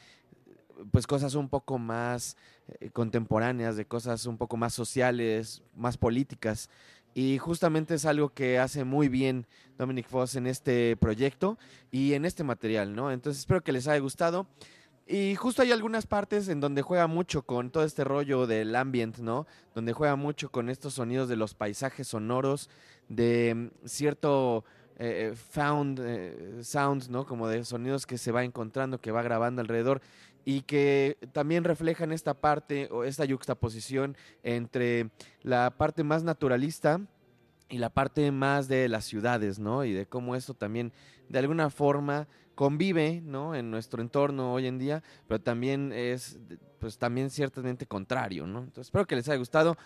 pues 0.92 1.08
cosas 1.08 1.36
un 1.36 1.48
poco 1.48 1.78
más 1.78 2.36
eh, 2.82 2.90
contemporáneas, 2.90 3.78
de 3.78 3.86
cosas 3.86 4.26
un 4.26 4.38
poco 4.38 4.58
más 4.58 4.74
sociales, 4.74 5.64
más 5.74 5.96
políticas. 5.96 6.70
Y 7.14 7.38
justamente 7.38 7.94
es 7.94 8.06
algo 8.06 8.34
que 8.34 8.60
hace 8.60 8.84
muy 8.84 9.08
bien 9.08 9.48
Dominic 9.78 10.10
Foss 10.10 10.36
en 10.36 10.48
este 10.48 10.98
proyecto 10.98 11.58
y 11.92 12.14
en 12.14 12.26
este 12.26 12.44
material, 12.44 12.94
¿no? 12.94 13.10
Entonces 13.10 13.40
espero 13.40 13.64
que 13.64 13.72
les 13.72 13.88
haya 13.88 14.02
gustado. 14.02 14.48
Y 15.08 15.36
justo 15.36 15.62
hay 15.62 15.72
algunas 15.72 16.08
partes 16.08 16.48
en 16.48 16.60
donde 16.60 16.82
juega 16.82 17.06
mucho 17.06 17.44
con 17.44 17.70
todo 17.70 17.84
este 17.84 18.04
rollo 18.04 18.48
del 18.48 18.76
ambient, 18.76 19.20
¿no? 19.20 19.46
Donde 19.76 19.94
juega 19.94 20.16
mucho 20.16 20.50
con 20.50 20.68
estos 20.68 20.96
sonidos 20.96 21.30
de 21.30 21.36
los 21.36 21.54
paisajes 21.54 22.08
sonoros, 22.08 22.72
de 23.08 23.54
mm, 23.56 23.88
cierto 23.88 24.66
eh, 24.98 25.34
found 25.36 26.00
eh, 26.04 26.60
sound, 26.64 27.10
¿no? 27.10 27.28
Como 27.28 27.48
de 27.48 27.64
sonidos 27.66 28.08
que 28.08 28.18
se 28.18 28.32
va 28.32 28.44
encontrando, 28.44 29.00
que 29.00 29.12
va 29.12 29.22
grabando 29.22 29.62
alrededor 29.62 30.02
y 30.44 30.62
que 30.62 31.18
también 31.34 31.64
reflejan 31.64 32.12
esta 32.12 32.34
parte 32.34 32.90
o 32.92 33.04
esta 33.04 33.26
yuxtaposición 33.26 34.18
entre 34.42 35.12
la 35.44 35.72
parte 35.78 36.04
más 36.04 36.24
naturalista 36.24 37.02
y 37.70 37.78
la 37.78 37.90
parte 37.90 38.32
más 38.32 38.68
de 38.68 38.88
las 38.90 39.06
ciudades, 39.06 39.60
¿no? 39.60 39.84
Y 39.84 39.94
de 39.94 40.08
cómo 40.08 40.36
esto 40.36 40.56
también 40.56 40.94
de 41.30 41.40
alguna 41.40 41.70
forma 41.70 42.28
convive, 42.56 43.22
¿no? 43.22 43.54
En 43.54 43.70
nuestro 43.70 44.02
entorno 44.02 44.54
hoy 44.54 44.68
en 44.68 44.80
día, 44.80 45.04
pero 45.28 45.40
también 45.40 45.92
es, 45.94 46.40
pues 46.80 46.98
también 46.98 47.30
ciertamente 47.30 47.86
contrario, 47.86 48.48
¿no? 48.48 48.60
Entonces 48.60 48.88
espero 48.88 49.06
que 49.06 49.16
les 49.16 49.28
haya 49.30 49.38
gustado. 49.38 49.78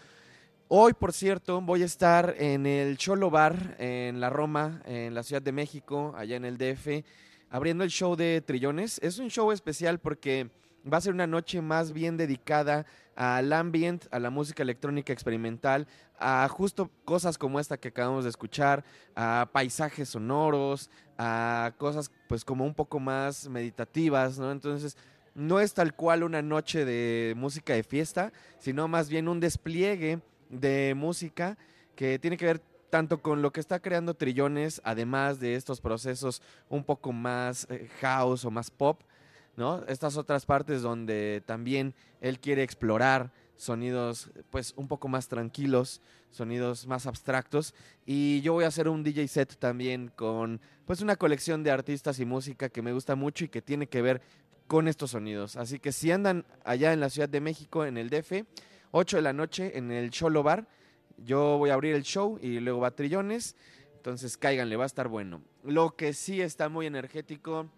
Hoy, 0.67 0.93
por 0.93 1.13
cierto, 1.13 1.61
voy 1.61 1.81
a 1.81 1.85
estar 1.85 2.35
en 2.37 2.67
el 2.67 2.97
Cholo 2.97 3.31
Bar 3.31 3.75
en 3.79 4.19
la 4.19 4.29
Roma, 4.29 4.83
en 4.85 5.15
la 5.15 5.23
Ciudad 5.23 5.41
de 5.41 5.51
México, 5.51 6.13
allá 6.15 6.35
en 6.35 6.45
el 6.45 6.59
DF, 6.59 7.03
abriendo 7.49 7.83
el 7.83 7.89
show 7.89 8.15
de 8.15 8.41
Trillones. 8.41 8.99
Es 9.01 9.17
un 9.17 9.29
show 9.29 9.51
especial 9.51 9.99
porque 9.99 10.51
va 10.91 10.97
a 10.97 11.01
ser 11.01 11.13
una 11.13 11.25
noche 11.25 11.61
más 11.61 11.91
bien 11.91 12.17
dedicada 12.17 12.85
al 13.19 13.51
ambient, 13.51 14.05
a 14.11 14.19
la 14.19 14.29
música 14.29 14.63
electrónica 14.63 15.11
experimental, 15.11 15.87
a 16.17 16.47
justo 16.47 16.89
cosas 17.03 17.37
como 17.37 17.59
esta 17.59 17.77
que 17.77 17.89
acabamos 17.89 18.23
de 18.23 18.29
escuchar, 18.29 18.85
a 19.13 19.49
paisajes 19.51 20.07
sonoros, 20.07 20.89
a 21.17 21.73
cosas 21.77 22.11
pues 22.29 22.45
como 22.45 22.63
un 22.63 22.73
poco 22.73 22.97
más 22.97 23.49
meditativas, 23.49 24.39
¿no? 24.39 24.53
Entonces, 24.53 24.95
no 25.35 25.59
es 25.59 25.73
tal 25.73 25.93
cual 25.93 26.23
una 26.23 26.41
noche 26.41 26.85
de 26.85 27.33
música 27.35 27.73
de 27.73 27.83
fiesta, 27.83 28.31
sino 28.57 28.87
más 28.87 29.09
bien 29.09 29.27
un 29.27 29.41
despliegue 29.41 30.21
de 30.47 30.93
música 30.95 31.57
que 31.97 32.19
tiene 32.19 32.37
que 32.37 32.45
ver 32.45 32.61
tanto 32.89 33.21
con 33.21 33.41
lo 33.41 33.51
que 33.51 33.59
está 33.59 33.81
creando 33.81 34.13
Trillones, 34.13 34.79
además 34.85 35.41
de 35.41 35.55
estos 35.55 35.81
procesos 35.81 36.41
un 36.69 36.85
poco 36.85 37.11
más 37.11 37.67
eh, 37.69 37.89
house 37.99 38.45
o 38.45 38.49
más 38.51 38.71
pop, 38.71 39.01
¿no? 39.59 39.83
Estas 39.87 40.17
otras 40.17 40.45
partes 40.45 40.81
donde 40.81 41.43
también 41.45 41.93
él 42.21 42.39
quiere 42.39 42.63
explorar 42.63 43.31
sonidos 43.57 44.31
pues 44.49 44.73
un 44.77 44.87
poco 44.87 45.09
más 45.09 45.27
tranquilos, 45.27 46.01
sonidos 46.31 46.87
más 46.87 47.05
abstractos 47.05 47.75
y 48.05 48.39
yo 48.41 48.53
voy 48.53 48.63
a 48.63 48.69
hacer 48.69 48.87
un 48.87 49.03
DJ 49.03 49.27
set 49.27 49.57
también 49.59 50.11
con 50.15 50.61
pues 50.85 51.01
una 51.01 51.17
colección 51.17 51.61
de 51.61 51.71
artistas 51.71 52.19
y 52.19 52.25
música 52.25 52.69
que 52.69 52.81
me 52.81 52.93
gusta 52.93 53.15
mucho 53.15 53.43
y 53.43 53.49
que 53.49 53.61
tiene 53.61 53.87
que 53.87 54.01
ver 54.01 54.21
con 54.65 54.87
estos 54.87 55.11
sonidos. 55.11 55.57
Así 55.57 55.77
que 55.77 55.91
si 55.91 56.09
andan 56.09 56.45
allá 56.63 56.93
en 56.93 57.01
la 57.01 57.09
Ciudad 57.09 57.27
de 57.27 57.41
México 57.41 57.85
en 57.85 57.97
el 57.97 58.09
DF, 58.09 58.45
8 58.91 59.17
de 59.17 59.21
la 59.21 59.33
noche 59.33 59.77
en 59.77 59.91
el 59.91 60.09
Cholo 60.09 60.41
Bar, 60.41 60.67
yo 61.17 61.57
voy 61.57 61.71
a 61.71 61.73
abrir 61.73 61.95
el 61.95 62.03
show 62.03 62.39
y 62.41 62.61
luego 62.61 62.79
va 62.79 62.91
Trillones, 62.91 63.57
entonces 63.97 64.37
cáiganle, 64.37 64.77
va 64.77 64.85
a 64.85 64.87
estar 64.87 65.09
bueno. 65.09 65.41
Lo 65.65 65.97
que 65.97 66.13
sí 66.13 66.41
está 66.41 66.69
muy 66.69 66.85
energético 66.85 67.69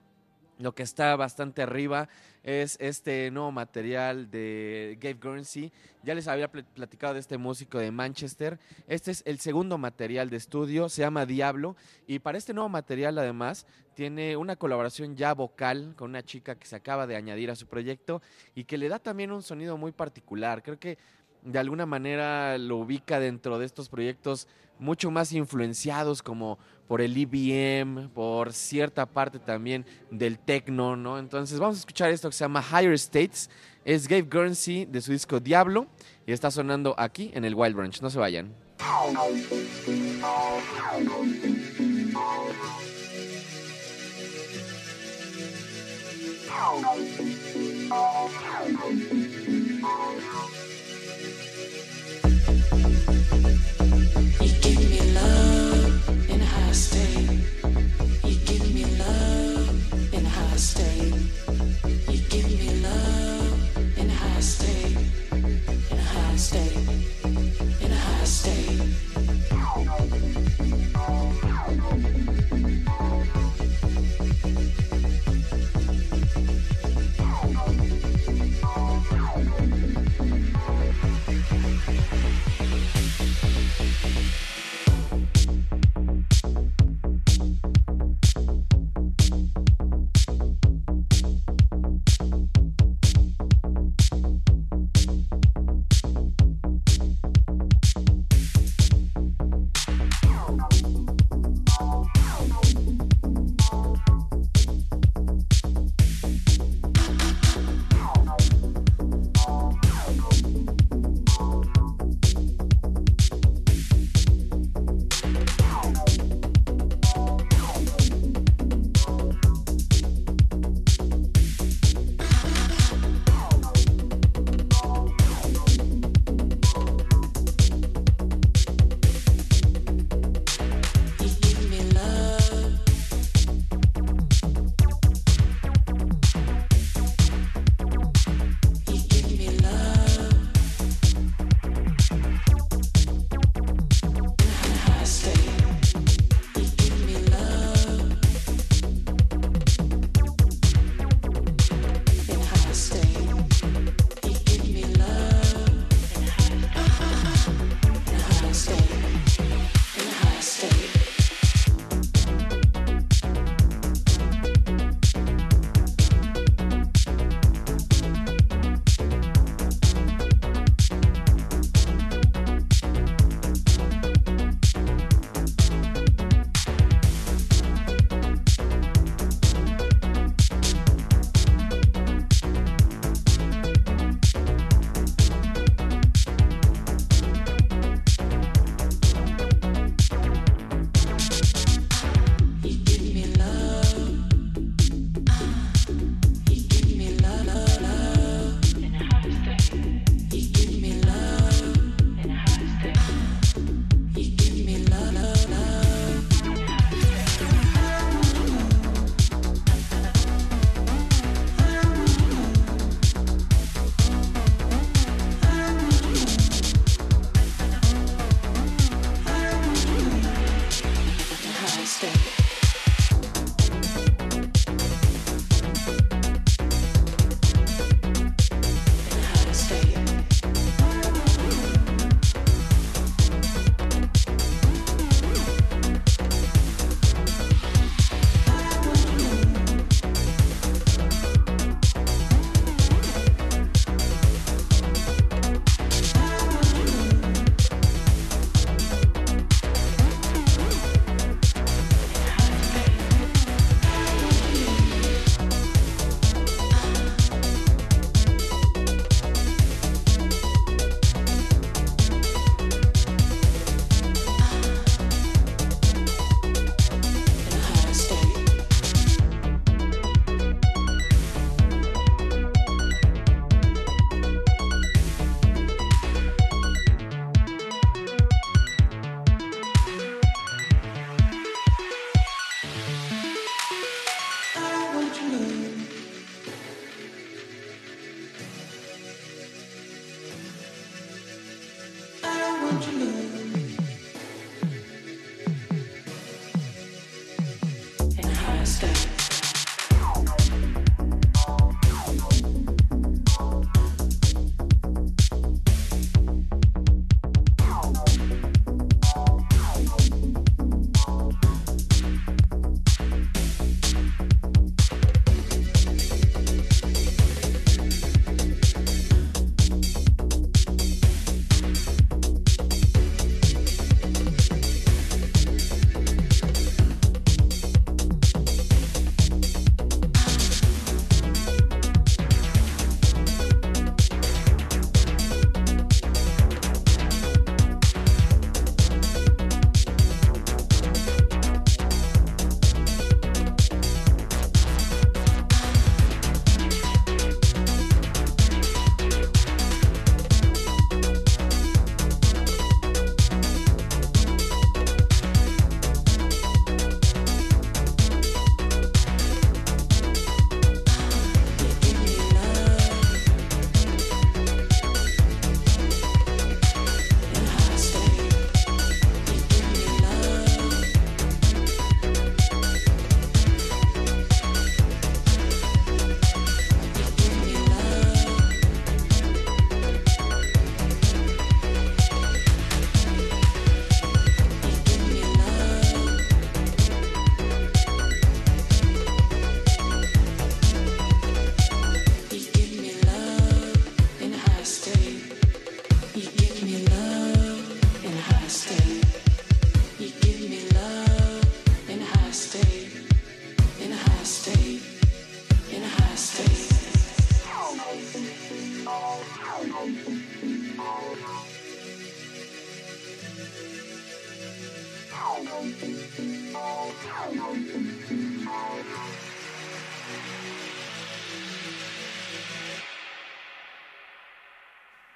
lo 0.62 0.74
que 0.76 0.84
está 0.84 1.16
bastante 1.16 1.62
arriba 1.64 2.08
es 2.44 2.78
este 2.80 3.30
nuevo 3.32 3.52
material 3.52 4.30
de 4.30 4.98
Gabe 5.02 5.20
Guernsey. 5.22 5.72
Ya 6.04 6.14
les 6.16 6.28
había 6.28 6.52
pl- 6.52 6.64
platicado 6.64 7.16
de 7.16 7.20
este 7.20 7.38
músico 7.38 7.80
de 7.80 7.92
Manchester. 7.92 8.60
Este 8.88 9.12
es 9.12 9.24
el 9.26 9.40
segundo 9.40 9.78
material 9.78 10.30
de 10.30 10.38
estudio, 10.38 10.88
se 10.88 11.02
llama 11.02 11.26
Diablo. 11.26 11.76
Y 12.08 12.20
para 12.20 12.38
este 12.38 12.54
nuevo 12.54 12.70
material, 12.70 13.18
además, 13.18 13.66
tiene 13.96 14.38
una 14.38 14.56
colaboración 14.56 15.16
ya 15.16 15.34
vocal 15.34 15.94
con 15.96 16.12
una 16.12 16.24
chica 16.24 16.56
que 16.56 16.68
se 16.68 16.76
acaba 16.76 17.08
de 17.08 17.16
añadir 17.16 17.52
a 17.52 17.56
su 17.56 17.68
proyecto 17.68 18.22
y 18.56 18.64
que 18.66 18.78
le 18.78 18.88
da 18.90 19.00
también 19.00 19.32
un 19.32 19.42
sonido 19.44 19.78
muy 19.78 19.92
particular. 19.92 20.64
Creo 20.64 20.80
que 20.80 20.98
de 21.44 21.58
alguna 21.58 21.88
manera 21.88 22.58
lo 22.60 22.78
ubica 22.78 23.20
dentro 23.20 23.58
de 23.58 23.66
estos 23.66 23.90
proyectos 23.90 24.48
mucho 24.78 25.12
más 25.12 25.32
influenciados 25.34 26.24
como 26.24 26.58
por 26.92 27.02
el 27.02 27.16
EBM, 27.16 28.10
por 28.10 28.52
cierta 28.52 29.06
parte 29.06 29.40
también 29.40 29.86
del 30.10 30.38
techno, 30.38 30.98
¿no? 30.98 31.20
Entonces 31.20 31.58
vamos 31.58 31.78
a 31.78 31.80
escuchar 31.80 32.10
esto 32.12 32.28
que 32.28 32.36
se 32.36 32.44
llama 32.44 32.62
Higher 32.62 32.92
States. 32.96 33.50
Es 33.86 34.10
Gabe 34.10 34.28
Guernsey 34.30 34.84
de 34.84 35.00
su 35.00 35.14
disco 35.14 35.40
Diablo 35.40 35.88
y 36.28 36.34
está 36.34 36.52
sonando 36.52 36.94
aquí 36.98 37.32
en 37.34 37.46
el 37.46 37.56
Wild 37.56 37.78
Branch. 37.78 38.02
No 38.02 38.10
se 38.10 38.20
vayan. 38.20 38.54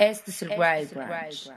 Este 0.10 0.32
es 0.32 0.42
el 0.44 0.50
Wild 0.50 0.94
Branch. 0.94 1.52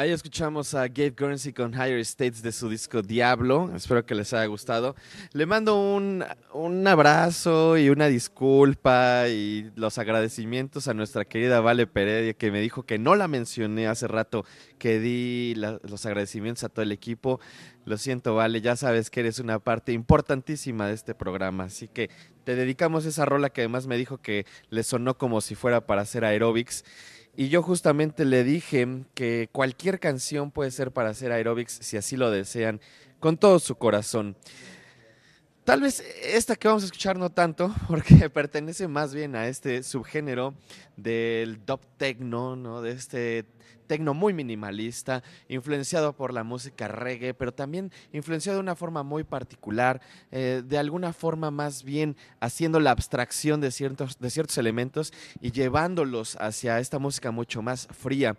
Ahí 0.00 0.12
escuchamos 0.12 0.72
a 0.72 0.88
Gabe 0.88 1.10
Guernsey 1.14 1.52
con 1.52 1.74
Higher 1.74 1.98
States 1.98 2.40
de 2.40 2.52
su 2.52 2.70
disco 2.70 3.02
Diablo. 3.02 3.70
Espero 3.76 4.06
que 4.06 4.14
les 4.14 4.32
haya 4.32 4.46
gustado. 4.46 4.96
Le 5.34 5.44
mando 5.44 5.78
un, 5.78 6.24
un 6.54 6.86
abrazo 6.88 7.76
y 7.76 7.90
una 7.90 8.06
disculpa 8.06 9.28
y 9.28 9.70
los 9.76 9.98
agradecimientos 9.98 10.88
a 10.88 10.94
nuestra 10.94 11.26
querida 11.26 11.60
Vale 11.60 11.86
Peredia 11.86 12.32
que 12.32 12.50
me 12.50 12.62
dijo 12.62 12.84
que 12.84 12.98
no 12.98 13.14
la 13.14 13.28
mencioné 13.28 13.88
hace 13.88 14.08
rato, 14.08 14.46
que 14.78 15.00
di 15.00 15.54
la- 15.56 15.78
los 15.86 16.06
agradecimientos 16.06 16.64
a 16.64 16.70
todo 16.70 16.82
el 16.82 16.92
equipo. 16.92 17.38
Lo 17.84 17.98
siento, 17.98 18.34
Vale, 18.34 18.62
ya 18.62 18.76
sabes 18.76 19.10
que 19.10 19.20
eres 19.20 19.38
una 19.38 19.58
parte 19.58 19.92
importantísima 19.92 20.86
de 20.86 20.94
este 20.94 21.14
programa, 21.14 21.64
así 21.64 21.88
que 21.88 22.08
te 22.44 22.54
dedicamos 22.56 23.04
esa 23.04 23.26
rola 23.26 23.50
que 23.50 23.60
además 23.60 23.86
me 23.86 23.98
dijo 23.98 24.16
que 24.16 24.46
le 24.70 24.82
sonó 24.82 25.18
como 25.18 25.42
si 25.42 25.54
fuera 25.56 25.86
para 25.86 26.00
hacer 26.00 26.24
aeróbics. 26.24 26.84
Y 27.36 27.48
yo 27.48 27.62
justamente 27.62 28.24
le 28.24 28.44
dije 28.44 29.04
que 29.14 29.48
cualquier 29.52 30.00
canción 30.00 30.50
puede 30.50 30.70
ser 30.70 30.92
para 30.92 31.10
hacer 31.10 31.32
aeróbics 31.32 31.78
si 31.80 31.96
así 31.96 32.16
lo 32.16 32.30
desean, 32.30 32.80
con 33.18 33.36
todo 33.36 33.58
su 33.58 33.76
corazón. 33.76 34.36
Tal 35.70 35.82
vez 35.82 36.02
esta 36.24 36.56
que 36.56 36.66
vamos 36.66 36.82
a 36.82 36.86
escuchar 36.86 37.16
no 37.16 37.30
tanto, 37.30 37.72
porque 37.86 38.28
pertenece 38.28 38.88
más 38.88 39.14
bien 39.14 39.36
a 39.36 39.46
este 39.46 39.84
subgénero 39.84 40.52
del 40.96 41.64
dub 41.64 41.78
techno, 41.96 42.56
¿no? 42.56 42.82
De 42.82 42.90
este 42.90 43.46
techno 43.86 44.12
muy 44.12 44.32
minimalista, 44.32 45.22
influenciado 45.46 46.12
por 46.12 46.32
la 46.32 46.42
música 46.42 46.88
reggae, 46.88 47.34
pero 47.34 47.54
también 47.54 47.92
influenciado 48.12 48.58
de 48.58 48.62
una 48.62 48.74
forma 48.74 49.04
muy 49.04 49.22
particular, 49.22 50.00
eh, 50.32 50.64
de 50.66 50.76
alguna 50.76 51.12
forma 51.12 51.52
más 51.52 51.84
bien 51.84 52.16
haciendo 52.40 52.80
la 52.80 52.90
abstracción 52.90 53.60
de 53.60 53.70
ciertos, 53.70 54.18
de 54.18 54.28
ciertos 54.28 54.58
elementos 54.58 55.12
y 55.40 55.52
llevándolos 55.52 56.34
hacia 56.40 56.80
esta 56.80 56.98
música 56.98 57.30
mucho 57.30 57.62
más 57.62 57.86
fría. 57.92 58.36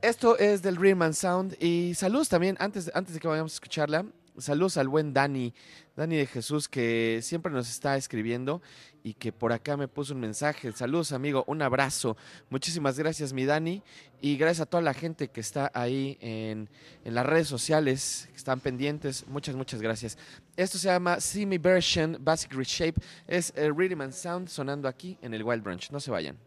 Esto 0.00 0.38
es 0.38 0.62
del 0.62 0.78
and 1.02 1.12
Sound 1.12 1.62
y 1.62 1.92
saludos 1.96 2.30
también, 2.30 2.56
antes, 2.60 2.90
antes 2.94 3.12
de 3.12 3.20
que 3.20 3.28
vayamos 3.28 3.52
a 3.52 3.56
escucharla, 3.56 4.06
saludos 4.38 4.76
al 4.76 4.88
buen 4.88 5.12
Dani, 5.12 5.54
Dani 5.96 6.16
de 6.16 6.26
Jesús, 6.26 6.68
que 6.68 7.20
siempre 7.22 7.50
nos 7.50 7.70
está 7.70 7.96
escribiendo 7.96 8.60
y 9.02 9.14
que 9.14 9.32
por 9.32 9.52
acá 9.52 9.76
me 9.76 9.88
puso 9.88 10.12
un 10.14 10.20
mensaje. 10.20 10.70
Saludos, 10.72 11.12
amigo, 11.12 11.44
un 11.46 11.62
abrazo. 11.62 12.16
Muchísimas 12.50 12.98
gracias, 12.98 13.32
mi 13.32 13.46
Dani, 13.46 13.82
y 14.20 14.36
gracias 14.36 14.62
a 14.62 14.66
toda 14.66 14.82
la 14.82 14.92
gente 14.92 15.28
que 15.28 15.40
está 15.40 15.70
ahí 15.74 16.18
en, 16.20 16.68
en 17.04 17.14
las 17.14 17.24
redes 17.24 17.48
sociales, 17.48 18.28
que 18.30 18.36
están 18.36 18.60
pendientes. 18.60 19.26
Muchas, 19.26 19.56
muchas 19.56 19.80
gracias. 19.80 20.18
Esto 20.56 20.76
se 20.76 20.88
llama 20.88 21.18
See 21.20 21.46
Me 21.46 21.58
Version 21.58 22.18
Basic 22.20 22.52
Reshape. 22.52 23.00
Es 23.26 23.52
el 23.56 23.74
Rhythm 23.74 24.02
and 24.02 24.12
Sound 24.12 24.48
sonando 24.48 24.88
aquí 24.88 25.16
en 25.22 25.32
el 25.32 25.42
Wild 25.42 25.62
Branch. 25.62 25.90
No 25.90 26.00
se 26.00 26.10
vayan. 26.10 26.45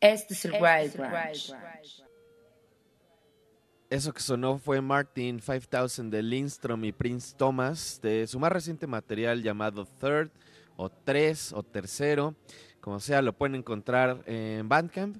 Este 0.00 0.34
es 0.34 0.44
el 0.46 0.52
Wild 0.52 0.96
Branch. 0.96 1.54
Eso 3.90 4.12
que 4.12 4.20
sonó 4.20 4.58
fue 4.58 4.80
Martin 4.80 5.40
5000 5.40 6.10
de 6.10 6.22
Lindstrom 6.22 6.84
y 6.84 6.92
Prince 6.92 7.34
Thomas 7.36 8.00
de 8.00 8.26
su 8.26 8.38
más 8.38 8.52
reciente 8.52 8.86
material 8.86 9.42
llamado 9.42 9.84
Third 9.84 10.30
o 10.76 10.88
Tres 10.88 11.52
o 11.52 11.62
Tercero. 11.62 12.34
Como 12.80 13.00
sea, 13.00 13.20
lo 13.20 13.32
pueden 13.32 13.56
encontrar 13.56 14.22
en 14.26 14.68
Bandcamp 14.68 15.18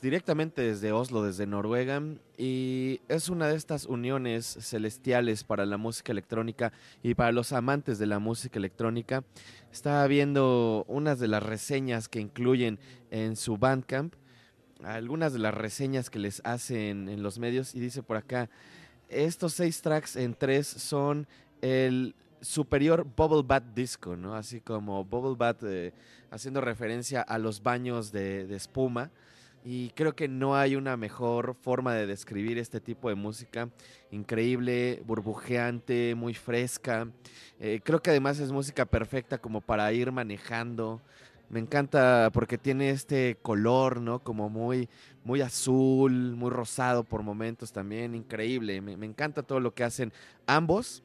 directamente 0.00 0.62
desde 0.62 0.92
Oslo, 0.92 1.22
desde 1.22 1.46
Noruega. 1.46 2.02
Y 2.36 3.00
es 3.08 3.28
una 3.28 3.48
de 3.48 3.56
estas 3.56 3.86
uniones 3.86 4.46
celestiales 4.60 5.44
para 5.44 5.66
la 5.66 5.76
música 5.76 6.12
electrónica 6.12 6.72
y 7.02 7.14
para 7.14 7.32
los 7.32 7.52
amantes 7.52 7.98
de 7.98 8.06
la 8.06 8.18
música 8.18 8.58
electrónica. 8.58 9.24
Estaba 9.72 10.06
viendo 10.06 10.84
unas 10.88 11.18
de 11.18 11.28
las 11.28 11.42
reseñas 11.42 12.08
que 12.08 12.20
incluyen 12.20 12.78
en 13.10 13.36
su 13.36 13.56
Bandcamp 13.56 14.14
algunas 14.82 15.32
de 15.32 15.38
las 15.38 15.54
reseñas 15.54 16.10
que 16.10 16.18
les 16.18 16.42
hacen 16.44 17.08
en 17.08 17.22
los 17.22 17.38
medios 17.38 17.74
y 17.74 17.80
dice 17.80 18.02
por 18.02 18.16
acá, 18.16 18.50
estos 19.08 19.54
seis 19.54 19.80
tracks 19.80 20.16
en 20.16 20.34
tres 20.34 20.66
son 20.66 21.26
el 21.62 22.14
superior 22.40 23.06
Bubble 23.16 23.42
Bath 23.46 23.74
Disco, 23.74 24.16
¿no? 24.16 24.34
Así 24.34 24.60
como 24.60 25.04
Bubble 25.04 25.36
Bath 25.36 25.62
eh, 25.64 25.94
haciendo 26.30 26.60
referencia 26.60 27.22
a 27.22 27.38
los 27.38 27.62
baños 27.62 28.12
de 28.12 28.54
espuma. 28.54 29.10
Y 29.66 29.88
creo 29.90 30.14
que 30.14 30.28
no 30.28 30.54
hay 30.56 30.76
una 30.76 30.98
mejor 30.98 31.56
forma 31.58 31.94
de 31.94 32.06
describir 32.06 32.58
este 32.58 32.82
tipo 32.82 33.08
de 33.08 33.14
música. 33.14 33.70
Increíble, 34.10 35.02
burbujeante, 35.06 36.14
muy 36.14 36.34
fresca. 36.34 37.08
Eh, 37.58 37.80
creo 37.82 38.02
que 38.02 38.10
además 38.10 38.38
es 38.40 38.52
música 38.52 38.84
perfecta 38.84 39.38
como 39.38 39.62
para 39.62 39.90
ir 39.94 40.12
manejando. 40.12 41.00
Me 41.48 41.60
encanta 41.60 42.28
porque 42.34 42.58
tiene 42.58 42.90
este 42.90 43.38
color, 43.40 44.02
¿no? 44.02 44.18
Como 44.18 44.50
muy, 44.50 44.90
muy 45.24 45.40
azul, 45.40 46.12
muy 46.12 46.50
rosado 46.50 47.02
por 47.02 47.22
momentos 47.22 47.72
también. 47.72 48.14
Increíble. 48.14 48.82
Me, 48.82 48.98
me 48.98 49.06
encanta 49.06 49.42
todo 49.42 49.60
lo 49.60 49.72
que 49.72 49.84
hacen 49.84 50.12
ambos. 50.46 51.02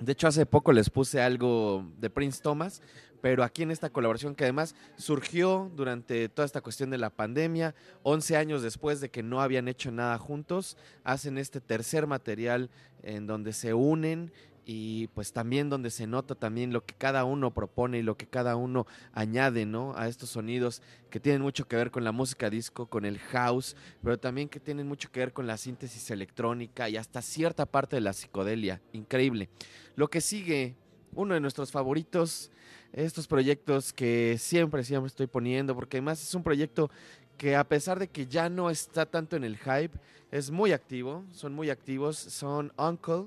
De 0.00 0.12
hecho, 0.12 0.26
hace 0.26 0.46
poco 0.46 0.72
les 0.72 0.88
puse 0.88 1.20
algo 1.20 1.86
de 1.98 2.08
Prince 2.08 2.40
Thomas, 2.42 2.82
pero 3.24 3.42
aquí 3.42 3.62
en 3.62 3.70
esta 3.70 3.88
colaboración 3.88 4.34
que 4.34 4.44
además 4.44 4.74
surgió 4.98 5.72
durante 5.74 6.28
toda 6.28 6.44
esta 6.44 6.60
cuestión 6.60 6.90
de 6.90 6.98
la 6.98 7.08
pandemia, 7.08 7.74
11 8.02 8.36
años 8.36 8.60
después 8.60 9.00
de 9.00 9.08
que 9.08 9.22
no 9.22 9.40
habían 9.40 9.66
hecho 9.66 9.90
nada 9.90 10.18
juntos, 10.18 10.76
hacen 11.04 11.38
este 11.38 11.62
tercer 11.62 12.06
material 12.06 12.68
en 13.02 13.26
donde 13.26 13.54
se 13.54 13.72
unen 13.72 14.30
y 14.66 15.06
pues 15.14 15.32
también 15.32 15.70
donde 15.70 15.90
se 15.90 16.06
nota 16.06 16.34
también 16.34 16.74
lo 16.74 16.84
que 16.84 16.92
cada 16.92 17.24
uno 17.24 17.54
propone 17.54 17.98
y 17.98 18.02
lo 18.02 18.18
que 18.18 18.26
cada 18.26 18.56
uno 18.56 18.86
añade, 19.14 19.64
¿no? 19.64 19.94
A 19.96 20.08
estos 20.08 20.28
sonidos 20.28 20.82
que 21.08 21.18
tienen 21.18 21.40
mucho 21.40 21.66
que 21.66 21.76
ver 21.76 21.90
con 21.90 22.04
la 22.04 22.12
música 22.12 22.50
disco, 22.50 22.88
con 22.88 23.06
el 23.06 23.18
house, 23.18 23.74
pero 24.02 24.18
también 24.18 24.50
que 24.50 24.60
tienen 24.60 24.86
mucho 24.86 25.10
que 25.10 25.20
ver 25.20 25.32
con 25.32 25.46
la 25.46 25.56
síntesis 25.56 26.10
electrónica 26.10 26.90
y 26.90 26.98
hasta 26.98 27.22
cierta 27.22 27.64
parte 27.64 27.96
de 27.96 28.00
la 28.02 28.12
psicodelia. 28.12 28.82
Increíble. 28.92 29.48
Lo 29.96 30.10
que 30.10 30.20
sigue, 30.20 30.76
uno 31.14 31.34
de 31.34 31.40
nuestros 31.40 31.70
favoritos, 31.70 32.50
estos 32.92 33.26
proyectos 33.26 33.92
que 33.92 34.36
siempre, 34.38 34.84
siempre 34.84 35.08
estoy 35.08 35.26
poniendo, 35.26 35.74
porque 35.74 35.98
además 35.98 36.22
es 36.22 36.34
un 36.34 36.42
proyecto 36.42 36.90
que 37.36 37.56
a 37.56 37.64
pesar 37.64 37.98
de 37.98 38.08
que 38.08 38.26
ya 38.26 38.48
no 38.48 38.70
está 38.70 39.06
tanto 39.06 39.36
en 39.36 39.44
el 39.44 39.56
hype, 39.58 39.98
es 40.30 40.50
muy 40.50 40.72
activo, 40.72 41.24
son 41.32 41.54
muy 41.54 41.70
activos, 41.70 42.16
son 42.16 42.72
Uncle. 42.76 43.26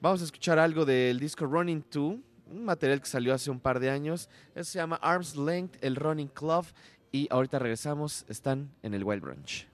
Vamos 0.00 0.20
a 0.20 0.24
escuchar 0.24 0.58
algo 0.58 0.84
del 0.84 1.18
disco 1.18 1.46
Running 1.46 1.84
2, 1.92 2.16
un 2.50 2.64
material 2.64 3.00
que 3.00 3.06
salió 3.06 3.34
hace 3.34 3.50
un 3.50 3.60
par 3.60 3.80
de 3.80 3.90
años. 3.90 4.28
Se 4.54 4.78
llama 4.78 4.96
Arms 4.96 5.36
Length, 5.36 5.82
el 5.82 5.96
Running 5.96 6.28
Club. 6.28 6.66
Y 7.12 7.28
ahorita 7.30 7.58
regresamos, 7.58 8.24
están 8.28 8.70
en 8.82 8.94
el 8.94 9.04
Wild 9.04 9.22
Branch. 9.22 9.68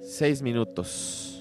Seis 0.00 0.42
minutos. 0.42 1.31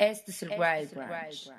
Este 0.00 0.30
es 0.30 0.42
el 0.42 0.48
Wild 0.52 0.94
Branch. 0.94 1.52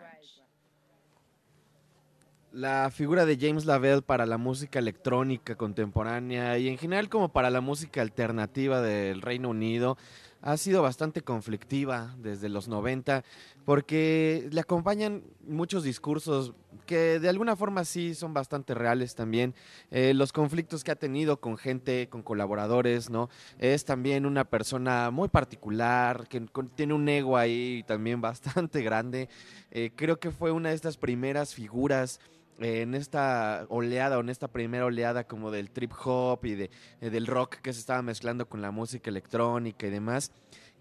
La 2.52 2.90
figura 2.90 3.26
de 3.26 3.38
James 3.40 3.66
Lavelle 3.66 4.02
para 4.02 4.26
la 4.26 4.40
música 4.40 4.80
electrónica 4.80 5.56
contemporánea 5.56 6.58
y 6.58 6.68
en 6.68 6.80
general 6.80 7.08
como 7.08 7.32
para 7.32 7.52
la 7.52 7.62
música 7.62 8.02
alternativa 8.02 8.82
del 8.82 9.22
Reino 9.22 9.50
Unido 9.50 9.96
ha 10.42 10.58
sido 10.58 10.82
bastante 10.82 11.22
conflictiva 11.22 12.16
desde 12.18 12.50
los 12.50 12.68
90 12.68 13.24
porque 13.66 14.48
le 14.52 14.62
acompañan 14.62 15.24
muchos 15.46 15.84
discursos 15.84 16.54
que 16.86 17.20
de 17.20 17.30
alguna 17.30 17.56
forma 17.56 17.86
sí 17.86 18.16
son 18.16 18.34
bastante 18.34 18.74
reales 18.74 19.16
también. 19.16 19.54
Eh, 19.92 20.14
los 20.14 20.34
conflictos 20.34 20.84
que 20.84 20.92
ha 20.92 20.96
tenido 20.96 21.40
con 21.40 21.58
gente, 21.58 22.10
con 22.10 22.24
colaboradores, 22.24 23.10
¿no? 23.10 23.30
Es 23.60 23.86
también 23.86 24.26
una 24.26 24.46
persona 24.46 25.12
muy 25.12 25.30
particular, 25.30 26.28
que 26.28 26.42
tiene 26.76 26.94
un 26.94 27.08
ego 27.08 27.38
ahí 27.38 27.84
también 27.88 28.20
bastante 28.22 28.82
grande. 28.82 29.30
Eh, 29.70 29.92
creo 29.96 30.20
que 30.20 30.32
fue 30.32 30.52
una 30.52 30.70
de 30.70 30.76
estas 30.76 30.98
primeras 30.98 31.54
figuras 31.54 32.20
en 32.62 32.94
esta 32.94 33.66
oleada 33.70 34.18
o 34.18 34.22
en 34.22 34.30
esta 34.30 34.48
primera 34.48 34.86
oleada 34.86 35.26
como 35.26 35.52
del 35.52 35.72
trip 35.72 35.92
hop 36.06 36.46
y 36.46 36.56
de, 36.56 36.72
eh, 37.02 37.10
del 37.10 37.28
rock 37.28 37.56
que 37.56 37.74
se 37.74 37.80
estaba 37.80 38.02
mezclando 38.02 38.48
con 38.48 38.62
la 38.62 38.72
música 38.72 39.10
electrónica 39.10 39.88
y 39.88 39.90
demás, 39.90 40.32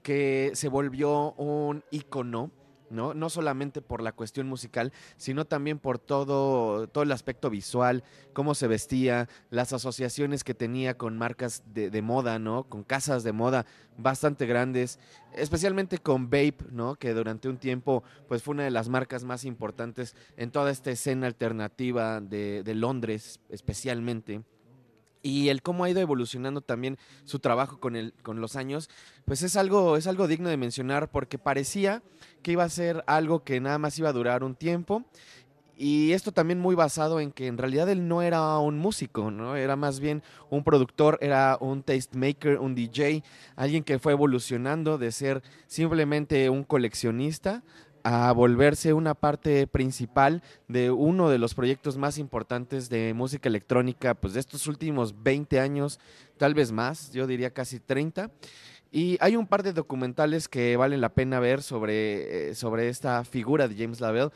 que 0.02 0.50
se 0.54 0.68
volvió 0.68 1.32
un 1.32 1.82
icono. 1.90 2.50
¿No? 2.90 3.14
no 3.14 3.30
solamente 3.30 3.80
por 3.82 4.02
la 4.02 4.12
cuestión 4.12 4.46
musical, 4.46 4.92
sino 5.16 5.44
también 5.44 5.78
por 5.78 5.98
todo, 5.98 6.86
todo 6.88 7.04
el 7.04 7.12
aspecto 7.12 7.50
visual, 7.50 8.04
cómo 8.32 8.54
se 8.54 8.66
vestía, 8.66 9.28
las 9.50 9.72
asociaciones 9.72 10.44
que 10.44 10.54
tenía 10.54 10.96
con 10.96 11.16
marcas 11.16 11.62
de, 11.72 12.02
moda, 12.02 12.38
¿no? 12.38 12.64
Con 12.64 12.82
casas 12.82 13.22
de 13.24 13.32
moda 13.32 13.66
bastante 13.96 14.46
grandes, 14.46 14.98
especialmente 15.34 15.98
con 15.98 16.30
Vape, 16.30 16.64
¿no? 16.70 16.96
Que 16.96 17.12
durante 17.14 17.48
un 17.48 17.58
tiempo 17.58 18.02
pues 18.28 18.42
fue 18.42 18.54
una 18.54 18.64
de 18.64 18.70
las 18.70 18.88
marcas 18.88 19.24
más 19.24 19.44
importantes 19.44 20.16
en 20.36 20.50
toda 20.50 20.70
esta 20.70 20.90
escena 20.90 21.26
alternativa 21.26 22.20
de, 22.20 22.62
de 22.62 22.74
Londres 22.74 23.40
especialmente. 23.48 24.42
Y 25.22 25.48
el 25.48 25.62
cómo 25.62 25.84
ha 25.84 25.90
ido 25.90 26.00
evolucionando 26.00 26.60
también 26.60 26.98
su 27.24 27.38
trabajo 27.38 27.78
con, 27.78 27.96
el, 27.96 28.14
con 28.22 28.40
los 28.40 28.56
años, 28.56 28.88
pues 29.24 29.42
es 29.42 29.56
algo, 29.56 29.96
es 29.96 30.06
algo 30.06 30.28
digno 30.28 30.48
de 30.48 30.56
mencionar 30.56 31.10
porque 31.10 31.38
parecía 31.38 32.02
que 32.42 32.52
iba 32.52 32.64
a 32.64 32.68
ser 32.68 33.04
algo 33.06 33.44
que 33.44 33.60
nada 33.60 33.78
más 33.78 33.98
iba 33.98 34.08
a 34.08 34.14
durar 34.14 34.44
un 34.44 34.54
tiempo. 34.54 35.04
Y 35.82 36.12
esto 36.12 36.30
también 36.30 36.60
muy 36.60 36.74
basado 36.74 37.20
en 37.20 37.32
que 37.32 37.46
en 37.46 37.56
realidad 37.56 37.88
él 37.88 38.06
no 38.06 38.20
era 38.20 38.58
un 38.58 38.76
músico, 38.76 39.30
¿no? 39.30 39.56
Era 39.56 39.76
más 39.76 39.98
bien 39.98 40.22
un 40.50 40.62
productor, 40.62 41.16
era 41.22 41.56
un 41.58 41.82
tastemaker, 41.82 42.58
un 42.58 42.74
DJ, 42.74 43.24
alguien 43.56 43.82
que 43.82 43.98
fue 43.98 44.12
evolucionando 44.12 44.98
de 44.98 45.10
ser 45.10 45.42
simplemente 45.66 46.50
un 46.50 46.64
coleccionista 46.64 47.62
a 48.02 48.32
volverse 48.32 48.92
una 48.92 49.14
parte 49.14 49.66
principal 49.66 50.42
de 50.68 50.90
uno 50.90 51.28
de 51.28 51.38
los 51.38 51.54
proyectos 51.54 51.96
más 51.96 52.18
importantes 52.18 52.88
de 52.88 53.14
música 53.14 53.48
electrónica, 53.48 54.14
pues 54.14 54.34
de 54.34 54.40
estos 54.40 54.66
últimos 54.66 55.22
20 55.22 55.60
años, 55.60 56.00
tal 56.38 56.54
vez 56.54 56.72
más, 56.72 57.12
yo 57.12 57.26
diría 57.26 57.50
casi 57.50 57.80
30. 57.80 58.30
Y 58.92 59.18
hay 59.20 59.36
un 59.36 59.46
par 59.46 59.62
de 59.62 59.72
documentales 59.72 60.48
que 60.48 60.76
valen 60.76 61.00
la 61.00 61.14
pena 61.14 61.38
ver 61.38 61.62
sobre, 61.62 62.50
eh, 62.50 62.54
sobre 62.54 62.88
esta 62.88 63.24
figura 63.24 63.68
de 63.68 63.76
James 63.76 64.00
Lavelle. 64.00 64.30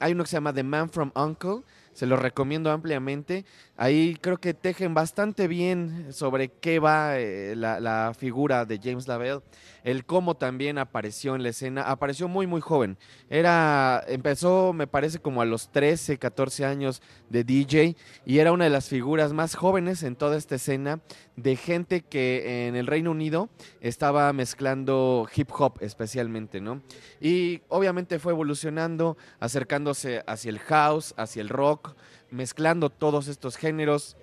Hay 0.00 0.12
uno 0.12 0.24
que 0.24 0.30
se 0.30 0.36
llama 0.36 0.52
The 0.52 0.62
Man 0.62 0.90
from 0.90 1.10
Uncle, 1.14 1.62
se 1.94 2.06
lo 2.06 2.16
recomiendo 2.16 2.70
ampliamente. 2.70 3.44
Ahí 3.76 4.16
creo 4.20 4.36
que 4.36 4.52
tejen 4.52 4.92
bastante 4.92 5.48
bien 5.48 6.12
sobre 6.12 6.48
qué 6.48 6.78
va 6.78 7.18
eh, 7.18 7.54
la, 7.56 7.80
la 7.80 8.12
figura 8.16 8.64
de 8.66 8.78
James 8.82 9.08
Lavelle, 9.08 9.40
el 9.82 10.04
cómo 10.04 10.36
también 10.36 10.78
apareció 10.78 11.34
en 11.34 11.42
la 11.42 11.48
escena. 11.48 11.82
Apareció 11.82 12.28
muy, 12.28 12.46
muy 12.46 12.60
joven. 12.60 12.98
Era, 13.30 14.04
empezó, 14.06 14.72
me 14.72 14.86
parece, 14.86 15.18
como 15.18 15.40
a 15.40 15.44
los 15.44 15.72
13, 15.72 16.18
14 16.18 16.64
años 16.64 17.02
de 17.30 17.44
DJ 17.44 17.96
y 18.24 18.38
era 18.38 18.52
una 18.52 18.64
de 18.64 18.70
las 18.70 18.88
figuras 18.88 19.32
más 19.32 19.54
jóvenes 19.54 20.02
en 20.02 20.16
toda 20.16 20.36
esta 20.36 20.56
escena 20.56 21.00
de 21.36 21.56
gente 21.56 22.02
que 22.02 22.68
en 22.68 22.76
el 22.76 22.86
Reino 22.86 23.10
Unido 23.10 23.48
estaba 23.80 24.32
mezclando 24.32 25.28
hip 25.34 25.50
hop 25.56 25.78
especialmente, 25.80 26.60
¿no? 26.60 26.82
Y 27.20 27.62
obviamente 27.68 28.18
fue 28.18 28.32
evolucionando, 28.32 29.16
acercándose 29.40 30.22
hacia 30.26 30.50
el 30.50 30.58
house, 30.60 31.14
hacia 31.16 31.42
el 31.42 31.48
rock, 31.48 31.83
mezclando 32.30 32.90
todos 32.90 33.28
estos 33.28 33.56
géneros. 33.56 34.16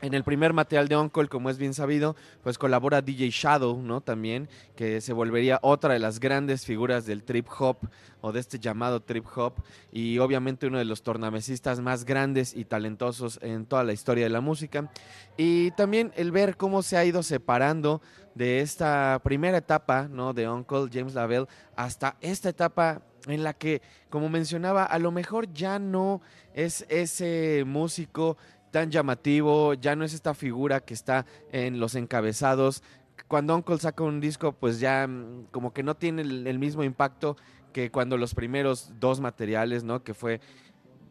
En 0.00 0.14
el 0.14 0.22
primer 0.22 0.52
material 0.52 0.86
de 0.86 0.96
Uncle, 0.96 1.26
como 1.26 1.50
es 1.50 1.58
bien 1.58 1.74
sabido, 1.74 2.14
pues 2.44 2.56
colabora 2.56 3.02
DJ 3.02 3.30
Shadow, 3.30 3.82
¿no? 3.82 4.00
También, 4.00 4.48
que 4.76 5.00
se 5.00 5.12
volvería 5.12 5.58
otra 5.60 5.92
de 5.94 5.98
las 5.98 6.20
grandes 6.20 6.64
figuras 6.64 7.04
del 7.04 7.24
trip 7.24 7.48
hop 7.58 7.78
o 8.20 8.30
de 8.30 8.38
este 8.38 8.60
llamado 8.60 9.00
trip 9.00 9.26
hop 9.34 9.54
y 9.90 10.18
obviamente 10.18 10.68
uno 10.68 10.78
de 10.78 10.84
los 10.84 11.02
tornamesistas 11.02 11.80
más 11.80 12.04
grandes 12.04 12.54
y 12.54 12.64
talentosos 12.64 13.40
en 13.42 13.66
toda 13.66 13.82
la 13.82 13.92
historia 13.92 14.22
de 14.22 14.30
la 14.30 14.40
música. 14.40 14.88
Y 15.36 15.72
también 15.72 16.12
el 16.14 16.30
ver 16.30 16.56
cómo 16.56 16.82
se 16.82 16.96
ha 16.96 17.04
ido 17.04 17.24
separando 17.24 18.00
de 18.36 18.60
esta 18.60 19.20
primera 19.24 19.58
etapa, 19.58 20.06
¿no? 20.08 20.32
De 20.32 20.48
Uncle 20.48 20.88
James 20.92 21.14
Lavelle 21.14 21.48
hasta 21.74 22.16
esta 22.20 22.50
etapa 22.50 23.02
en 23.32 23.44
la 23.44 23.54
que, 23.54 23.82
como 24.10 24.28
mencionaba, 24.28 24.84
a 24.84 24.98
lo 24.98 25.10
mejor 25.10 25.52
ya 25.52 25.78
no 25.78 26.20
es 26.54 26.86
ese 26.88 27.64
músico 27.66 28.36
tan 28.70 28.90
llamativo, 28.90 29.74
ya 29.74 29.96
no 29.96 30.04
es 30.04 30.12
esta 30.12 30.34
figura 30.34 30.80
que 30.80 30.94
está 30.94 31.26
en 31.52 31.80
los 31.80 31.94
encabezados. 31.94 32.82
Cuando 33.26 33.54
Uncle 33.54 33.78
saca 33.78 34.04
un 34.04 34.20
disco, 34.20 34.52
pues 34.52 34.80
ya 34.80 35.06
mm, 35.06 35.46
como 35.50 35.72
que 35.72 35.82
no 35.82 35.96
tiene 35.96 36.22
el, 36.22 36.58
mismo 36.58 36.84
impacto 36.84 37.36
que 37.72 37.90
cuando 37.90 38.16
los 38.16 38.34
primeros 38.34 38.92
dos 38.98 39.20
materiales, 39.20 39.84
¿no? 39.84 40.02
Que 40.02 40.14
fue 40.14 40.40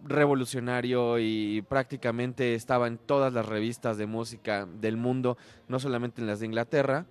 revolucionario 0.04 1.20
y 1.20 1.64
prácticamente 1.68 2.56
estaba 2.56 2.88
en 2.88 2.98
todas 2.98 3.34
las 3.34 3.46
revistas 3.46 3.98
de 3.98 4.06
música 4.06 4.66
del 4.66 4.98
mundo, 4.98 5.38
no 5.68 5.80
solamente 5.80 6.22
en 6.22 6.28
las 6.28 6.40
de 6.40 6.46
Inglaterra. 6.46 7.06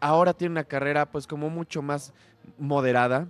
Ahora 0.00 0.34
tiene 0.34 0.52
una 0.52 0.64
carrera 0.64 1.10
pues 1.10 1.26
como 1.26 1.50
mucho 1.50 1.82
más 1.82 2.12
moderada. 2.58 3.28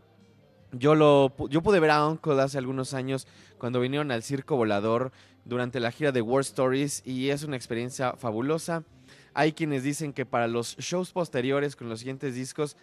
Yo 0.72 0.94
lo 0.94 1.32
yo 1.48 1.62
pude 1.62 1.80
ver 1.80 1.90
a 1.90 2.06
Uncle 2.06 2.40
hace 2.40 2.58
algunos 2.58 2.94
años 2.94 3.26
cuando 3.58 3.80
vinieron 3.80 4.10
al 4.10 4.22
Circo 4.22 4.56
Volador 4.56 5.12
durante 5.44 5.80
la 5.80 5.92
gira 5.92 6.12
de 6.12 6.22
War 6.22 6.40
Stories 6.40 7.02
y 7.04 7.30
es 7.30 7.44
una 7.44 7.56
experiencia 7.56 8.14
fabulosa. 8.14 8.84
Hay 9.32 9.52
quienes 9.52 9.82
dicen 9.82 10.12
que 10.12 10.26
para 10.26 10.48
los 10.48 10.76
shows 10.78 11.12
posteriores 11.12 11.76
con 11.76 11.88
los 11.88 12.00
siguientes 12.00 12.34
discos 12.34 12.76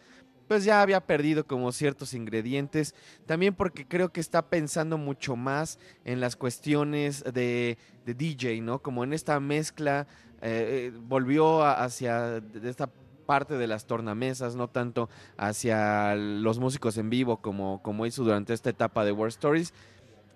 pues 0.47 0.65
ya 0.65 0.81
había 0.81 1.01
perdido 1.01 1.45
como 1.45 1.72
ciertos 1.72 2.14
ingredientes, 2.14 2.95
también 3.26 3.55
porque 3.55 3.88
creo 3.88 4.11
que 4.11 4.19
está 4.19 4.49
pensando 4.49 4.97
mucho 4.97 5.35
más 5.35 5.80
en 6.05 6.19
las 6.19 6.35
cuestiones 6.35 7.23
de, 7.23 7.77
de 8.05 8.14
DJ, 8.14 8.61
¿no? 8.61 8.80
Como 8.80 9.03
en 9.03 9.14
esta 9.14 9.39
mezcla, 9.39 10.05
eh, 10.41 10.91
eh, 10.91 10.99
volvió 11.07 11.64
hacia 11.64 12.43
esta 12.64 12.89
parte 13.24 13.56
de 13.56 13.68
las 13.68 13.86
tornamesas, 13.86 14.56
no 14.56 14.68
tanto 14.68 15.10
hacia 15.38 16.16
los 16.16 16.60
músicos 16.60 16.98
en 16.98 17.10
vivo 17.10 17.38
como, 17.38 17.82
como 17.82 18.06
hizo 18.06 18.24
durante 18.24 18.54
esta 18.54 18.70
etapa 18.70 19.04
de 19.06 19.12
War 19.12 19.30
Stories. 19.30 19.74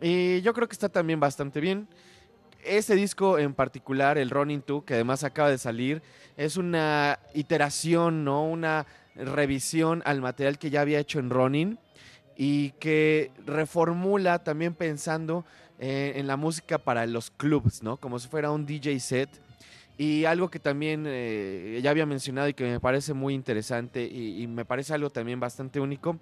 Y 0.02 0.42
yo 0.42 0.54
creo 0.54 0.68
que 0.68 0.74
está 0.74 0.90
también 0.90 1.20
bastante 1.20 1.60
bien. 1.60 1.88
Este 2.64 2.96
disco 2.96 3.40
en 3.40 3.54
particular, 3.54 4.18
el 4.18 4.30
Running 4.30 4.64
2, 4.66 4.84
que 4.84 4.96
además 4.96 5.24
acaba 5.24 5.50
de 5.50 5.58
salir, 5.58 6.02
es 6.36 6.58
una 6.58 7.20
iteración, 7.34 8.24
¿no? 8.24 8.44
Una 8.44 8.86
revisión 9.16 10.02
al 10.06 10.22
material 10.22 10.60
que 10.60 10.70
ya 10.70 10.82
había 10.82 11.00
hecho 11.00 11.20
en 11.20 11.30
Ronin 11.30 11.80
y 12.36 12.72
que 12.72 13.32
reformula 13.46 14.44
también 14.44 14.76
pensando 14.76 15.44
eh, 15.80 16.14
en 16.16 16.28
la 16.28 16.38
música 16.38 16.78
para 16.78 17.06
los 17.06 17.32
clubs, 17.32 17.82
¿no? 17.84 17.98
Como 17.98 18.20
si 18.20 18.28
fuera 18.28 18.52
un 18.52 18.66
DJ 18.66 19.00
set. 19.00 19.30
Y 19.98 20.26
algo 20.26 20.50
que 20.50 20.60
también 20.60 21.06
eh, 21.08 21.80
ya 21.82 21.90
había 21.90 22.06
mencionado 22.06 22.48
y 22.48 22.54
que 22.54 22.64
me 22.64 22.80
parece 22.80 23.14
muy 23.14 23.34
interesante 23.34 24.04
y, 24.06 24.46
me 24.46 24.64
parece 24.64 24.94
algo 24.94 25.10
también 25.10 25.40
bastante 25.40 25.80
único, 25.80 26.20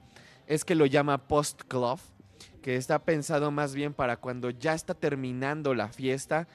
es 0.47 0.63
que 0.63 0.75
lo 0.75 0.85
llama 0.85 1.27
post 1.27 1.63
club, 1.67 1.99
que 2.61 2.77
está 2.77 2.99
pensado 2.99 3.51
más 3.51 3.75
bien 3.75 3.93
para 3.93 4.17
cuando 4.17 4.49
ya 4.49 4.73
está 4.73 4.93
terminando 4.93 5.73
la 5.73 5.89
fiesta 5.89 6.47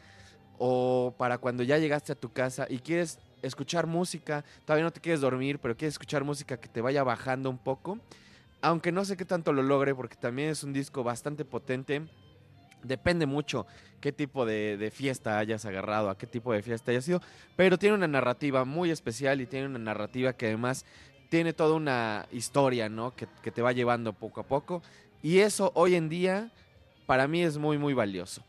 o 0.58 1.14
para 1.18 1.36
cuando 1.38 1.62
ya 1.62 1.76
llegaste 1.76 2.12
a 2.12 2.14
tu 2.14 2.32
casa 2.32 2.66
y 2.70 2.78
quieres 2.78 3.18
escuchar 3.42 3.86
música, 3.86 4.44
todavía 4.64 4.84
no 4.84 4.90
te 4.90 5.00
quieres 5.00 5.20
dormir, 5.20 5.58
pero 5.58 5.76
quieres 5.76 5.94
escuchar 5.94 6.24
música 6.24 6.58
que 6.58 6.68
te 6.68 6.80
vaya 6.80 7.02
bajando 7.02 7.50
un 7.50 7.58
poco. 7.58 7.98
Aunque 8.62 8.92
no 8.92 9.04
sé 9.04 9.16
qué 9.16 9.24
tanto 9.24 9.52
lo 9.52 9.62
logre 9.62 9.94
porque 9.94 10.16
también 10.16 10.50
es 10.50 10.62
un 10.64 10.72
disco 10.72 11.02
bastante 11.02 11.44
potente. 11.44 12.02
Depende 12.82 13.26
mucho 13.26 13.66
qué 14.00 14.12
tipo 14.12 14.46
de, 14.46 14.76
de 14.76 14.90
fiesta 14.90 15.38
hayas 15.38 15.64
agarrado, 15.64 16.10
a 16.10 16.16
qué 16.16 16.26
tipo 16.26 16.52
de 16.52 16.62
fiesta 16.62 16.90
hayas 16.90 17.04
sido. 17.04 17.20
Pero 17.56 17.78
tiene 17.78 17.94
una 17.94 18.08
narrativa 18.08 18.64
muy 18.64 18.90
especial 18.90 19.40
y 19.40 19.46
tiene 19.46 19.66
una 19.66 19.78
narrativa 19.78 20.32
que 20.32 20.46
además 20.46 20.84
tiene 21.28 21.52
toda 21.52 21.74
una 21.74 22.26
historia, 22.32 22.88
¿no? 22.88 23.14
Que, 23.14 23.28
que 23.42 23.50
te 23.50 23.62
va 23.62 23.72
llevando 23.72 24.12
poco 24.12 24.40
a 24.40 24.44
poco. 24.44 24.82
Y 25.22 25.38
eso 25.38 25.70
hoy 25.74 25.94
en 25.94 26.08
día 26.08 26.50
para 27.06 27.28
mí 27.28 27.42
es 27.42 27.58
muy, 27.58 27.76
muy 27.76 27.92
valioso. 27.92 28.42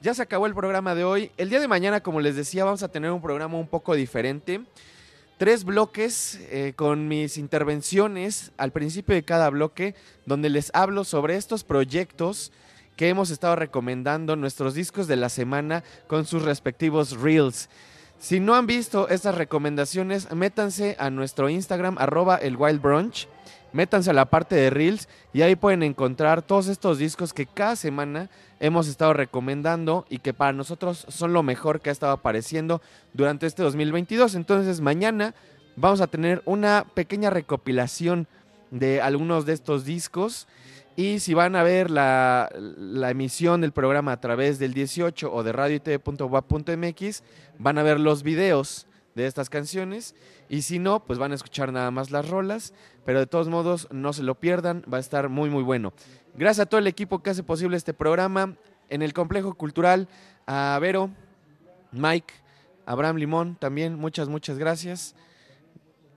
Ya 0.00 0.14
se 0.14 0.22
acabó 0.22 0.46
el 0.46 0.54
programa 0.54 0.94
de 0.94 1.04
hoy. 1.04 1.30
El 1.36 1.48
día 1.48 1.60
de 1.60 1.68
mañana, 1.68 2.00
como 2.02 2.20
les 2.20 2.36
decía, 2.36 2.64
vamos 2.64 2.82
a 2.82 2.88
tener 2.88 3.10
un 3.10 3.22
programa 3.22 3.56
un 3.58 3.68
poco 3.68 3.94
diferente. 3.94 4.60
tres 5.38 5.64
bloques 5.64 6.40
eh, 6.50 6.74
con 6.76 7.08
mis 7.08 7.38
intervenciones 7.38 8.52
al 8.56 8.70
principio 8.70 9.14
de 9.14 9.24
cada 9.24 9.50
bloque, 9.50 9.94
donde 10.26 10.48
les 10.48 10.70
hablo 10.74 11.04
sobre 11.04 11.36
estos 11.36 11.64
proyectos 11.64 12.52
que 12.96 13.08
hemos 13.08 13.30
estado 13.30 13.56
recomendando, 13.56 14.36
nuestros 14.36 14.74
discos 14.74 15.06
de 15.06 15.16
la 15.16 15.28
semana 15.28 15.82
con 16.06 16.24
sus 16.26 16.42
respectivos 16.42 17.20
reels. 17.20 17.68
Si 18.18 18.40
no 18.40 18.54
han 18.54 18.66
visto 18.66 19.08
estas 19.08 19.34
recomendaciones, 19.34 20.32
métanse 20.32 20.96
a 20.98 21.10
nuestro 21.10 21.48
Instagram, 21.50 21.96
arroba 21.98 22.36
el 22.36 22.56
Wild 22.56 22.80
Brunch, 22.80 23.28
métanse 23.72 24.10
a 24.10 24.14
la 24.14 24.26
parte 24.26 24.54
de 24.54 24.70
reels 24.70 25.08
y 25.32 25.42
ahí 25.42 25.56
pueden 25.56 25.82
encontrar 25.82 26.40
todos 26.40 26.68
estos 26.68 26.98
discos 26.98 27.34
que 27.34 27.44
cada 27.44 27.76
semana 27.76 28.30
hemos 28.60 28.86
estado 28.86 29.12
recomendando 29.12 30.06
y 30.08 30.18
que 30.18 30.32
para 30.32 30.52
nosotros 30.52 31.04
son 31.08 31.32
lo 31.32 31.42
mejor 31.42 31.80
que 31.80 31.90
ha 31.90 31.92
estado 31.92 32.12
apareciendo 32.12 32.80
durante 33.12 33.46
este 33.46 33.62
2022. 33.62 34.36
Entonces 34.36 34.80
mañana 34.80 35.34
vamos 35.76 36.00
a 36.00 36.06
tener 36.06 36.40
una 36.46 36.86
pequeña 36.94 37.30
recopilación 37.30 38.28
de 38.70 39.02
algunos 39.02 39.44
de 39.44 39.52
estos 39.52 39.84
discos. 39.84 40.46
Y 40.96 41.18
si 41.18 41.34
van 41.34 41.56
a 41.56 41.64
ver 41.64 41.90
la, 41.90 42.48
emisión 43.10 43.60
del 43.60 43.72
programa 43.72 44.12
a 44.12 44.20
través 44.20 44.58
del 44.58 44.74
18 44.74 45.32
o 45.32 45.42
de 45.42 45.52
radio.tv.wap.mx, 45.52 47.22
van 47.58 47.78
a 47.78 47.82
ver 47.82 47.98
los 47.98 48.22
videos 48.22 48.86
de 49.16 49.26
estas 49.26 49.50
canciones. 49.50 50.14
Y 50.48 50.62
si 50.62 50.78
no, 50.78 51.04
pues 51.04 51.18
van 51.18 51.32
a 51.32 51.34
escuchar 51.34 51.72
nada 51.72 51.90
más 51.90 52.12
las 52.12 52.28
rolas. 52.28 52.74
Pero 53.04 53.18
de 53.18 53.26
todos 53.26 53.48
modos, 53.48 53.88
no 53.90 54.12
se 54.12 54.22
lo 54.22 54.36
pierdan, 54.36 54.84
va 54.92 54.98
a 54.98 55.00
estar 55.00 55.28
muy, 55.28 55.50
muy 55.50 55.64
bueno. 55.64 55.92
Gracias 56.36 56.66
a 56.66 56.68
todo 56.68 56.78
el 56.78 56.86
equipo 56.86 57.22
que 57.22 57.30
hace 57.30 57.42
posible 57.42 57.76
este 57.76 57.92
programa. 57.92 58.54
En 58.88 59.02
el 59.02 59.12
Complejo 59.12 59.54
Cultural, 59.54 60.08
a 60.46 60.78
Vero, 60.80 61.10
Mike, 61.90 62.34
Abraham 62.86 63.16
Limón 63.16 63.56
también, 63.56 63.96
muchas, 63.96 64.28
muchas 64.28 64.58
gracias. 64.58 65.16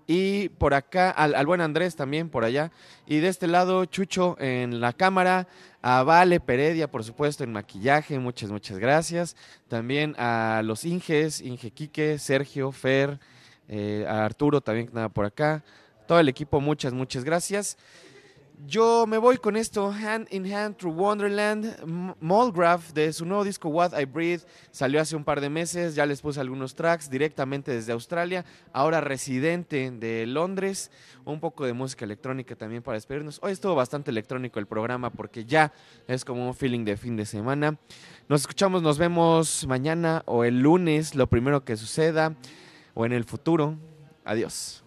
Y 0.07 0.49
por 0.49 0.73
acá, 0.73 1.11
al, 1.11 1.35
al, 1.35 1.45
buen 1.45 1.59
Andrés 1.59 1.97
también, 1.97 2.29
por 2.29 2.45
allá. 2.45 2.71
Y 3.05 3.17
de 3.17 3.27
este 3.27 3.45
lado, 3.45 3.83
Chucho 3.85 4.37
en 4.39 4.79
la 4.79 4.93
cámara. 4.93 5.47
A 5.89 6.03
Vale 6.03 6.39
Peredia, 6.39 6.89
por 6.89 7.03
supuesto, 7.03 7.43
en 7.43 7.51
maquillaje. 7.51 8.17
Muchas, 8.19 8.49
muchas 8.49 8.77
gracias. 8.77 9.35
También 9.67 10.15
a 10.17 10.61
los 10.63 10.83
Inges, 10.85 11.41
Inge 11.41 11.71
Quique, 11.71 12.19
Sergio, 12.19 12.71
Fer, 12.71 13.19
eh, 13.69 14.05
a 14.07 14.25
Arturo 14.25 14.59
también, 14.61 14.89
nada 14.91 15.09
por 15.09 15.25
acá. 15.25 15.63
Todo 16.07 16.19
el 16.19 16.29
equipo, 16.29 16.59
muchas, 16.61 16.93
muchas 16.93 17.23
gracias. 17.23 17.77
Yo 18.65 19.05
me 19.05 19.19
voy 19.19 19.37
con 19.37 19.55
esto, 19.55 19.91
Hand 19.91 20.29
in 20.31 20.51
Hand 20.51 20.77
Through 20.77 20.95
Wonderland. 20.95 22.15
Molgraph, 22.19 22.91
de 22.91 23.13
su 23.13 23.23
nuevo 23.23 23.43
disco 23.43 23.69
What 23.69 23.97
I 23.97 24.05
Breathe, 24.05 24.41
salió 24.71 24.99
hace 24.99 25.15
un 25.15 25.23
par 25.23 25.41
de 25.41 25.49
meses. 25.49 25.93
Ya 25.93 26.07
les 26.07 26.21
puse 26.21 26.39
algunos 26.39 26.73
tracks 26.73 27.07
directamente 27.07 27.71
desde 27.71 27.91
Australia. 27.91 28.45
Ahora 28.73 28.99
residente 28.99 29.91
de 29.91 30.25
Londres. 30.25 30.89
Un 31.23 31.39
poco 31.39 31.65
de 31.67 31.73
música 31.73 32.03
electrónica 32.03 32.55
también 32.55 32.81
para 32.81 32.95
despedirnos. 32.95 33.39
Hoy 33.43 33.51
estuvo 33.51 33.75
bastante 33.75 34.09
electrónico 34.09 34.59
el 34.59 34.65
programa 34.65 35.11
porque 35.11 35.45
ya 35.45 35.71
es 36.07 36.25
como 36.25 36.47
un 36.47 36.55
feeling 36.55 36.83
de 36.83 36.97
fin 36.97 37.15
de 37.15 37.27
semana. 37.27 37.77
Nos 38.27 38.41
escuchamos, 38.41 38.81
nos 38.81 38.97
vemos 38.97 39.67
mañana 39.67 40.23
o 40.25 40.43
el 40.43 40.61
lunes, 40.61 41.13
lo 41.13 41.27
primero 41.27 41.63
que 41.63 41.77
suceda, 41.77 42.35
o 42.95 43.05
en 43.05 43.13
el 43.13 43.23
futuro. 43.23 43.77
Adiós. 44.25 44.86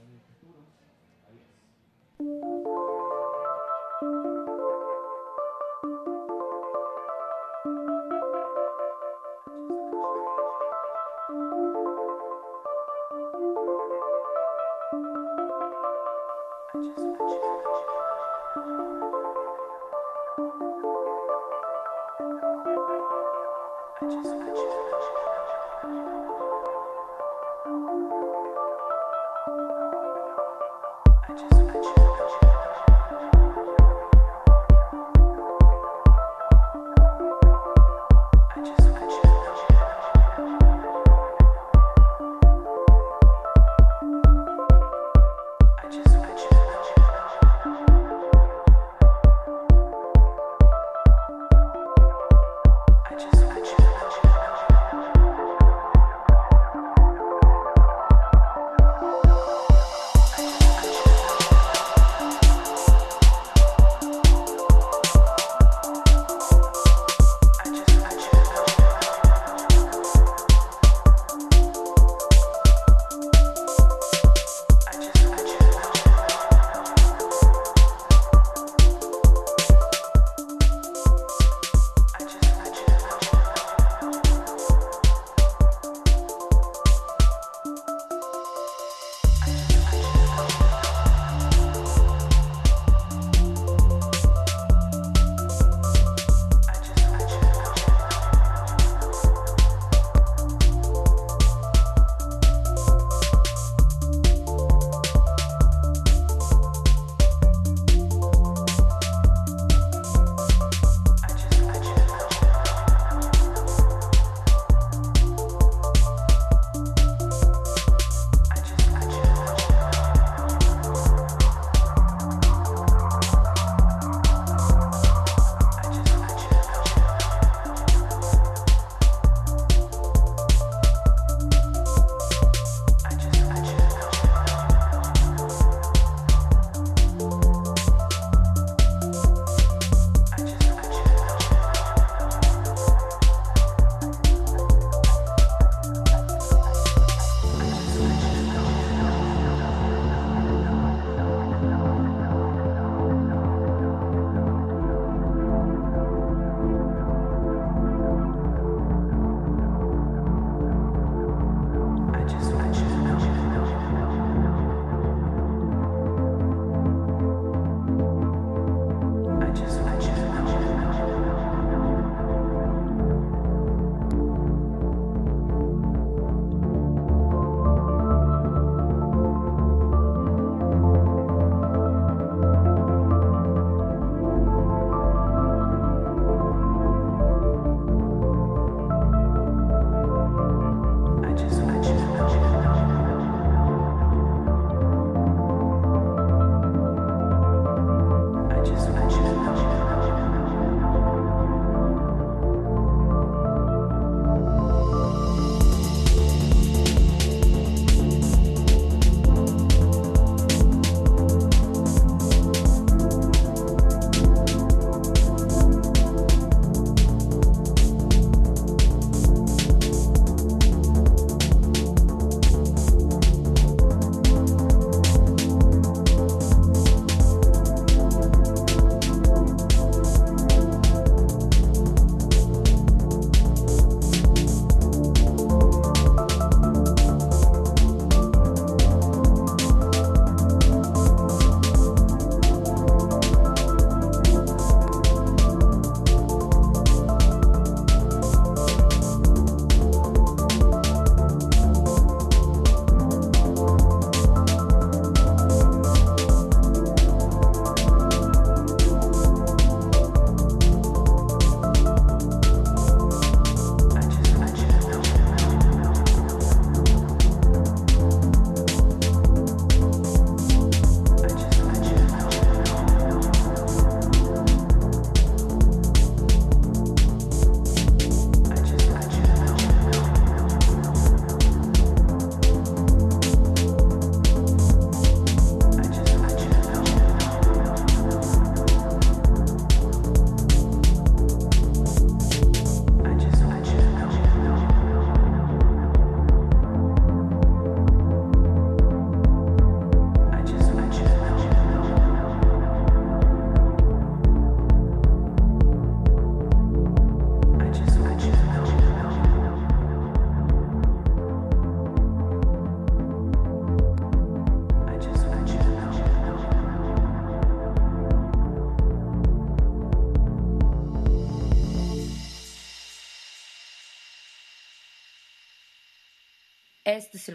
I 24.13 24.23
just 24.23 25.30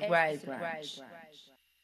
Este 0.05 0.31
es 0.31 0.43
el 0.43 0.49
Wild 0.49 0.59
Branch. 0.59 1.03